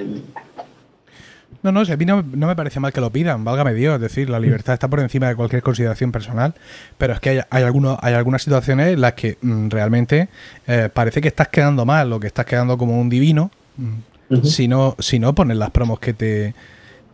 [1.62, 4.00] No, no, a mí no, no me parece mal que lo pidan, válgame Dios, es
[4.00, 6.54] decir, la libertad está por encima de cualquier consideración personal,
[6.98, 10.28] pero es que hay, hay, algunos, hay algunas situaciones en las que mm, realmente
[10.66, 13.50] eh, parece que estás quedando mal o que estás quedando como un divino
[14.42, 16.54] si, no, si no pones las promos que te,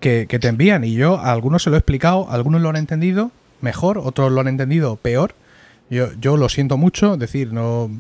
[0.01, 0.85] que, te envían.
[0.85, 4.41] Y yo a algunos se lo he explicado, algunos lo han entendido mejor, otros lo
[4.41, 5.35] han entendido peor.
[5.91, 7.91] Yo, yo lo siento mucho, es decir, no,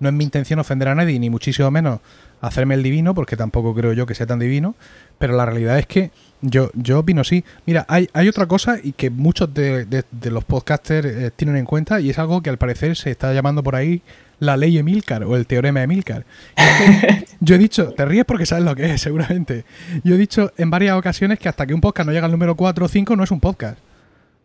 [0.00, 2.00] no es mi intención ofender a nadie, ni muchísimo menos
[2.40, 4.74] hacerme el divino, porque tampoco creo yo que sea tan divino,
[5.18, 6.10] pero la realidad es que
[6.40, 7.44] yo, yo opino sí.
[7.66, 11.56] Mira, hay, hay otra cosa y que muchos de, de- de los podcasters eh, tienen
[11.56, 14.02] en cuenta y es algo que al parecer se está llamando por ahí
[14.40, 16.24] la ley Emilcar o el teorema Emilcar.
[16.56, 19.64] Y es que yo he dicho, te ríes porque sabes lo que es, seguramente.
[20.04, 22.54] Yo he dicho en varias ocasiones que hasta que un podcast no llega al número
[22.54, 23.78] 4 o 5 no es un podcast.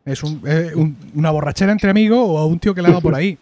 [0.06, 3.02] Es un- es un- una borrachera entre amigos o a un tío que le haga
[3.02, 3.38] por ahí.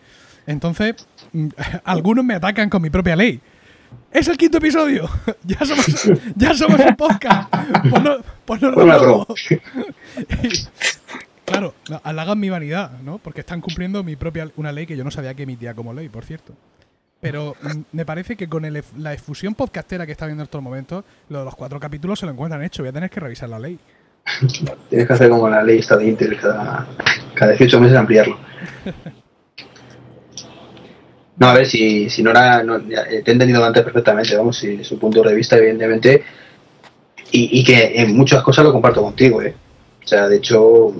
[0.46, 0.96] Entonces,
[1.34, 1.48] mm,
[1.86, 3.40] algunos me atacan con mi propia ley.
[4.12, 5.10] ¡Es el quinto episodio!
[5.44, 5.86] ¡Ya somos,
[6.36, 7.50] ya somos un podcast!
[7.90, 9.26] Ponnos, ponnos Pon
[11.52, 11.74] claro,
[12.04, 13.18] halagan mi vanidad, ¿no?
[13.18, 16.10] Porque están cumpliendo mi propia una ley que yo no sabía que emitía como ley,
[16.10, 16.54] por cierto.
[17.20, 20.62] Pero mm, me parece que con el la efusión podcastera que está viendo en estos
[20.62, 22.82] momentos, lo de los cuatro capítulos se lo encuentran hecho.
[22.82, 23.78] Voy a tener que revisar la ley.
[24.90, 26.88] tienes que hacer como la ley esta de Intel, cada,
[27.36, 28.38] cada 18 meses ampliarlo.
[31.38, 35.00] No, a ver, si, si no eh, te he entendido antes perfectamente, vamos, si su
[35.00, 36.24] punto de vista, evidentemente.
[37.32, 39.56] Y, y que en muchas cosas lo comparto contigo, ¿eh?
[40.04, 40.94] O sea, de hecho,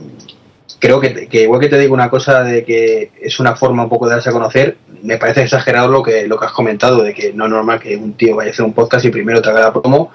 [0.82, 3.90] creo que, que igual que te digo una cosa de que es una forma un
[3.90, 7.14] poco de darse a conocer, me parece exagerado lo que, lo que has comentado, de
[7.14, 9.50] que no es normal que un tío vaya a hacer un podcast y primero te
[9.50, 10.12] haga la promo,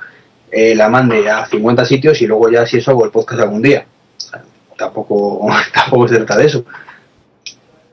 [0.51, 3.62] eh, la mande a 50 sitios y luego ya si eso hago el podcast algún
[3.62, 3.87] día.
[4.17, 4.43] O sea,
[4.77, 6.64] tampoco, tampoco se trata de eso.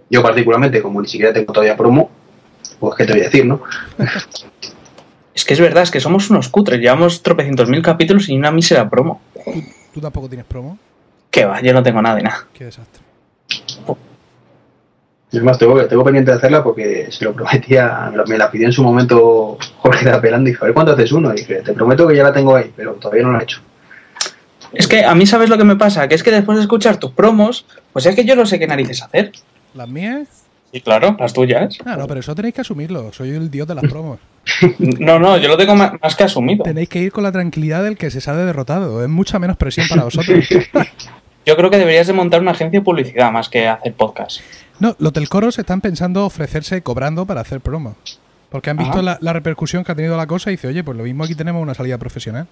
[0.10, 2.10] Yo particularmente, como ni siquiera tengo todavía promo,
[2.80, 3.62] pues qué te voy a decir, ¿no?
[5.36, 6.80] Es que es verdad, es que somos unos cutres.
[6.80, 9.20] Llevamos tropecientos mil capítulos y una mísera promo.
[9.44, 9.52] ¿Tú,
[9.96, 10.78] tú tampoco tienes promo?
[11.34, 12.46] Que va, yo no tengo nada de nada.
[12.54, 13.02] Qué desastre.
[15.32, 18.72] Es más, tengo, tengo pendiente de hacerla porque se lo prometía, me, la pidió en
[18.72, 21.34] su momento Jorge de Apelando y dije, a ver cuánto haces uno.
[21.34, 23.62] Y dije, te prometo que ya la tengo ahí, pero todavía no lo he hecho.
[24.74, 26.08] Es que a mí, ¿sabes lo que me pasa?
[26.08, 28.68] Que es que después de escuchar tus promos, pues es que yo no sé qué
[28.68, 29.32] narices hacer.
[29.74, 30.28] ¿Las mías?
[30.72, 31.80] Sí, claro, las tuyas.
[31.84, 33.12] Ah, no, pero eso tenéis que asumirlo.
[33.12, 34.20] Soy el dios de las promos.
[35.00, 36.64] No, no, yo lo tengo más que asumido.
[36.64, 39.02] Tenéis que ir con la tranquilidad del que se sale derrotado.
[39.02, 40.46] Es mucha menos presión para vosotros.
[41.46, 44.40] Yo creo que deberías de montar una agencia de publicidad más que hacer podcast.
[44.80, 47.96] No, los del coro se están pensando ofrecerse cobrando para hacer promo.
[48.50, 50.96] Porque han visto la, la repercusión que ha tenido la cosa y dice, oye, pues
[50.98, 52.48] lo mismo aquí tenemos una salida profesional.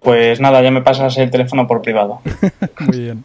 [0.00, 2.20] Pues nada, ya me pasas el teléfono por privado.
[2.80, 3.24] Muy bien.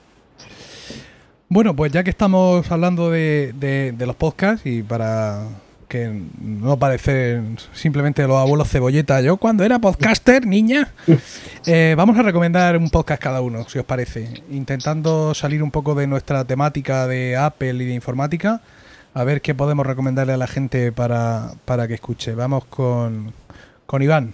[1.48, 5.44] Bueno, pues ya que estamos hablando de, de- de los podcasts y para
[5.96, 9.22] que no parecen simplemente los abuelos cebolleta.
[9.22, 10.92] Yo cuando era podcaster, niña,
[11.66, 15.96] eh, vamos a recomendar un podcast cada uno, si os parece, intentando salir un poco
[15.96, 18.62] de nuestra temática de Apple y de informática,
[19.14, 22.36] a ver qué podemos recomendarle a la gente para, para que escuche.
[22.36, 23.32] Vamos con,
[23.86, 24.34] con Iván.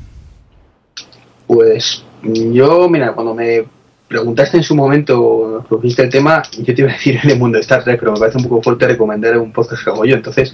[1.45, 3.65] Pues yo, mira, cuando me
[4.11, 7.57] preguntaste en su momento, propusiste el tema, yo te iba a decir en el mundo
[7.57, 10.17] de Star Trek, pero me parece un poco fuerte recomendar un podcast como yo.
[10.17, 10.53] Entonces,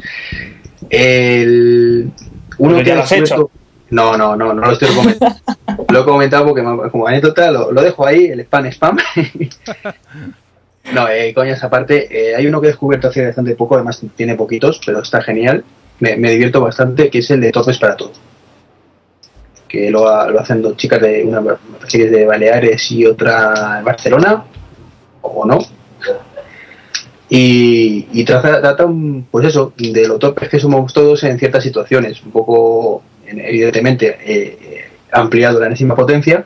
[0.90, 2.12] el
[2.58, 3.52] uno Pero ya que lo has hecho.
[3.90, 5.36] No, no, no, no lo estoy comentando.
[5.90, 8.98] lo he comentado porque como anécdota lo, lo dejo ahí, el spam spam.
[10.94, 14.36] no, eh, coñas aparte, eh, hay uno que he descubierto hace bastante poco, además tiene
[14.36, 15.64] poquitos, pero está genial.
[16.00, 18.20] Me, me divierto bastante, que es el de Topes para Todos.
[19.68, 21.42] Que lo, ha- lo hacen dos chicas de una,
[21.90, 24.44] que es de Baleares y otra en Barcelona,
[25.22, 25.58] o no.
[27.30, 32.24] Y, trata, trata un- pues eso, de lo torpes que somos todos en ciertas situaciones,
[32.24, 36.46] un poco, en- evidentemente, eh, ampliado la enésima potencia,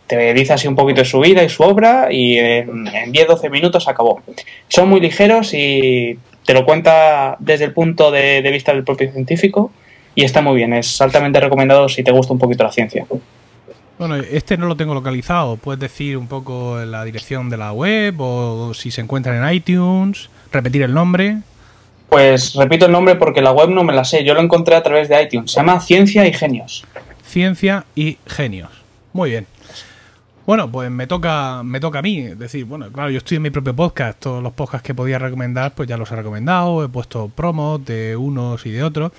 [0.07, 3.27] te dice así un poquito de su vida y su obra y en, en 10,
[3.27, 4.23] 12 minutos acabó.
[4.69, 9.11] Son muy ligeros y te lo cuenta desde el punto de, de vista del propio
[9.11, 9.71] científico
[10.15, 13.07] y está muy bien, es altamente recomendado si te gusta un poquito la ciencia.
[13.99, 15.57] bueno, este no lo tengo localizado.
[15.57, 20.31] ¿Puedes decir un poco la dirección de la web o si se encuentra en iTunes?
[20.53, 21.39] ¿Repetir el nombre?
[22.15, 24.85] Pues repito el nombre porque la web no me la sé, yo lo encontré a
[24.85, 26.85] través de iTunes, se llama Ciencia y Genios.
[27.25, 28.71] Ciencia y genios.
[29.13, 29.49] Muy bien.
[30.47, 32.21] Bueno, pues me toca, me toca a mí.
[32.21, 34.21] Decir, bueno, claro, yo estoy en mi propio podcast.
[34.21, 36.85] Todos los podcasts que podía recomendar, pues ya los he recomendado.
[36.85, 39.11] He puesto promos de unos y de otros.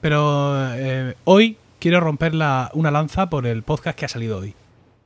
[0.00, 4.54] Pero eh, hoy quiero romper la, una lanza por el podcast que ha salido hoy.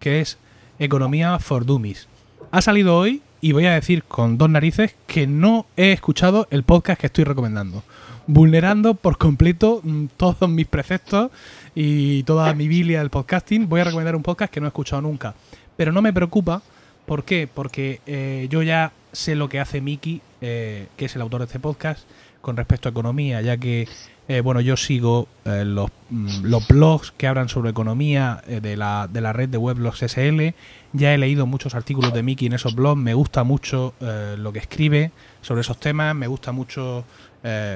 [0.00, 0.36] Que es
[0.78, 2.08] Economía for Dummies.
[2.50, 6.62] Ha salido hoy y voy a decir con dos narices que no he escuchado el
[6.62, 7.82] podcast que estoy recomendando.
[8.26, 11.30] Vulnerando por completo mm, todos mis preceptos
[11.74, 15.02] y toda mi bilia del podcasting, voy a recomendar un podcast que no he escuchado
[15.02, 15.34] nunca.
[15.76, 16.62] Pero no me preocupa,
[17.06, 17.48] ¿por qué?
[17.52, 21.46] Porque eh, yo ya sé lo que hace Miki, eh, que es el autor de
[21.46, 22.00] este podcast,
[22.40, 23.88] con respecto a economía, ya que
[24.28, 28.76] eh, bueno, yo sigo eh, los, mm, los blogs que hablan sobre economía eh, de,
[28.76, 30.54] la, de la red de weblogs SL.
[30.92, 33.00] Ya he leído muchos artículos de Miki en esos blogs.
[33.00, 35.12] Me gusta mucho lo que escribe
[35.42, 36.14] sobre esos temas.
[36.14, 37.04] Me gusta mucho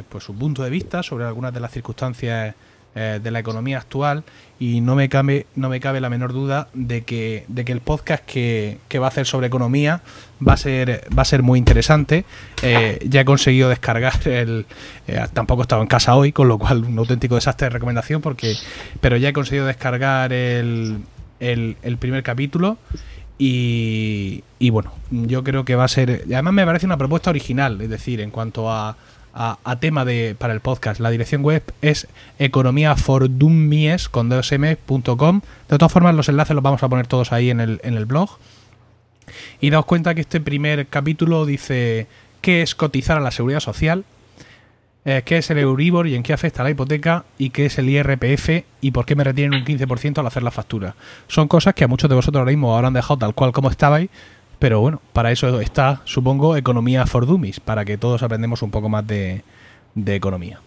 [0.08, 2.54] pues su punto de vista sobre algunas de las circunstancias
[2.94, 4.24] de la economía actual.
[4.58, 7.82] Y no me cabe, no me cabe la menor duda de que, de que el
[7.82, 10.00] podcast que, que va a hacer sobre economía
[10.46, 12.24] va a ser, va a ser muy interesante.
[12.62, 14.66] Eh, ya he conseguido descargar el.
[15.06, 18.20] eh, tampoco he estado en casa hoy, con lo cual un auténtico desastre de recomendación,
[18.20, 18.54] porque.
[19.00, 20.98] Pero ya he conseguido descargar el,
[21.40, 22.78] el, primer capítulo.
[23.38, 26.24] Y, y bueno, yo creo que va a ser.
[26.26, 28.96] Además, me parece una propuesta original, es decir, en cuanto a,
[29.34, 31.00] a, tema de para el podcast.
[31.00, 32.06] La dirección web es
[32.38, 35.40] economiafordummies con 2m.com.
[35.68, 38.06] De todas formas, los enlaces los vamos a poner todos ahí en el, en el
[38.06, 38.38] blog.
[39.60, 42.06] Y daos cuenta que este primer capítulo dice
[42.40, 44.04] qué es cotizar a la seguridad social,
[45.04, 47.88] eh, qué es el Euribor y en qué afecta la hipoteca, y qué es el
[47.88, 50.94] IRPF y por qué me retienen un 15% al hacer la factura.
[51.28, 54.10] Son cosas que a muchos de vosotros ahora mismo habrán dejado tal cual como estabais,
[54.58, 58.88] pero bueno, para eso está, supongo, Economía for Dummies, para que todos aprendemos un poco
[58.88, 59.42] más de,
[59.96, 60.60] de economía.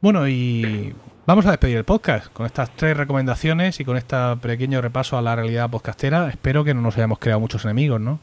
[0.00, 0.94] Bueno, y
[1.26, 5.22] vamos a despedir el podcast con estas tres recomendaciones y con este pequeño repaso a
[5.22, 6.28] la realidad podcastera.
[6.28, 8.18] Espero que no nos hayamos creado muchos enemigos, ¿no?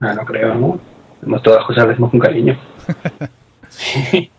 [0.00, 0.80] ah, no creo, ¿no?
[1.22, 2.58] Hemos todas las cosas las hacemos con cariño.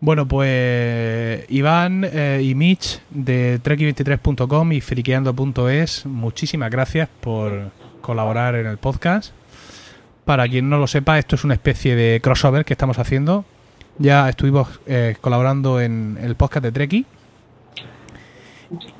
[0.00, 8.66] Bueno, pues Iván eh, y Mitch de treki23.com y friqueando.es, muchísimas gracias por colaborar en
[8.66, 9.32] el podcast.
[10.24, 13.44] Para quien no lo sepa, esto es una especie de crossover que estamos haciendo.
[13.98, 17.06] Ya estuvimos eh, colaborando en el podcast de Treki.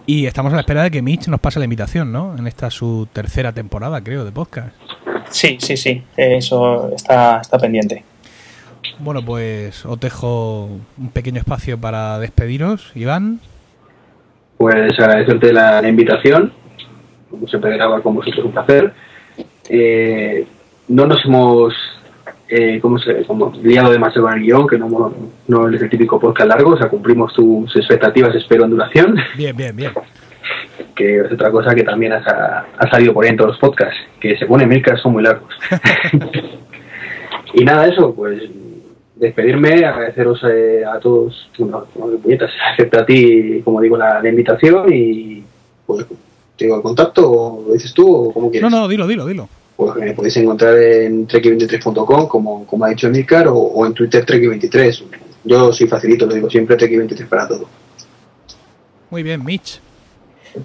[0.07, 2.34] Y estamos a la espera de que Mitch nos pase la invitación, ¿no?
[2.36, 4.74] En esta su tercera temporada, creo, de podcast.
[5.30, 8.03] Sí, sí, sí, eso está, está pendiente.
[8.99, 13.40] Bueno, pues os dejo un pequeño espacio para despediros, Iván.
[14.57, 16.53] Pues agradecerte la, la invitación,
[17.30, 18.92] como siempre grabar con vosotros un placer.
[19.68, 20.46] Eh,
[20.88, 21.74] no nos hemos
[22.49, 25.12] eh, ¿cómo se, como liado demasiado con el guion, que no,
[25.46, 29.16] no es el típico podcast largo, o sea, cumplimos tus expectativas, espero, en duración.
[29.36, 29.92] Bien, bien, bien.
[30.94, 33.99] que es otra cosa que también ha, ha salido por ahí en todos los podcasts,
[34.20, 35.53] que se pone milcas son muy largos.
[37.55, 38.42] y nada, eso, pues
[39.16, 41.84] despedirme, agradeceros eh, a todos, bueno,
[42.22, 45.42] puñetas, acepto a ti, como digo, la, la invitación y
[45.86, 46.07] pues
[46.57, 48.70] te digo el contacto, o lo dices tú, o como quieres.
[48.70, 49.49] No, no, dilo, dilo, dilo.
[49.79, 54.26] Pues me podéis encontrar en treki23.com, como, como ha dicho Emilcar, o, o en Twitter
[54.26, 55.05] treki23.
[55.45, 57.68] Yo soy facilito, lo digo siempre, treki23 para todo.
[59.09, 59.81] Muy bien, Mitch.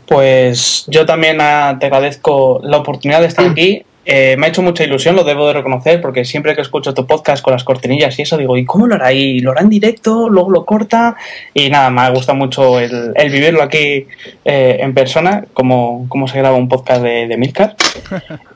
[0.07, 3.85] Pues yo también ah, te agradezco la oportunidad de estar aquí.
[4.03, 7.05] Eh, me ha hecho mucha ilusión, lo debo de reconocer, porque siempre que escucho tu
[7.05, 9.13] podcast con las cortinillas y eso, digo, ¿y cómo lo hará?
[9.13, 10.27] ¿Y lo hará en directo?
[10.27, 11.17] ¿Luego lo corta?
[11.53, 14.07] Y nada, me ha gustado mucho el, el vivirlo aquí
[14.43, 17.75] eh, en persona, como, como se graba un podcast de, de Milcar.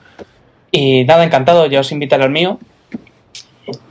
[0.78, 2.60] Y nada, encantado, ya os invitaré al mío.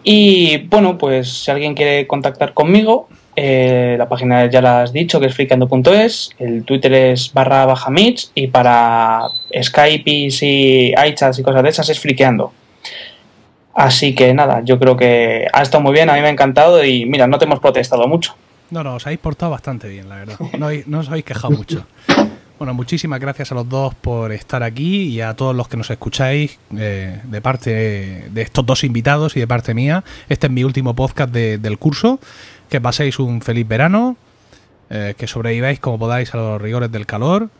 [0.04, 5.18] Y bueno, pues si alguien quiere contactar conmigo, eh, la página ya la has dicho,
[5.18, 9.22] que es fricando.es, el Twitter es barra baja Mitch y para
[9.60, 12.52] Skype y si iChats y cosas de esas es friqueando.
[13.74, 16.84] Así que nada, yo creo que ha estado muy bien, a mí me ha encantado
[16.84, 18.36] y mira, no te hemos protestado mucho.
[18.70, 20.36] No, no, os habéis portado bastante bien, la verdad.
[20.56, 21.84] No, no os habéis quejado mucho.
[22.58, 25.90] Bueno, muchísimas gracias a los dos por estar aquí y a todos los que nos
[25.90, 27.70] escucháis eh, de parte
[28.30, 30.04] de estos dos invitados y de parte mía.
[30.30, 32.18] Este es mi último podcast de- del curso.
[32.70, 34.16] Que paséis un feliz verano,
[34.88, 37.50] eh, que sobreviváis como podáis a los rigores del calor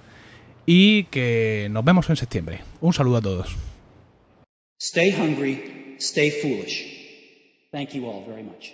[0.64, 2.60] y que nos vemos en septiembre.
[2.80, 3.54] Un saludo a todos.
[4.80, 7.68] Stay hungry, stay foolish.
[7.70, 8.70] Thank you all very much.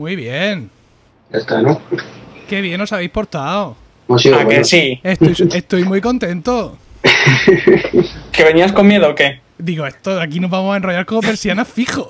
[0.00, 0.70] Muy bien.
[1.30, 1.78] Ya está, ¿no?
[2.48, 3.76] Qué bien os habéis portado.
[4.08, 4.98] ¿A que sí?
[5.02, 6.78] Estoy, estoy muy contento.
[8.32, 9.42] ¿Que venías con miedo o qué?
[9.58, 12.08] Digo, esto de aquí nos vamos a enrollar como persianas fijo.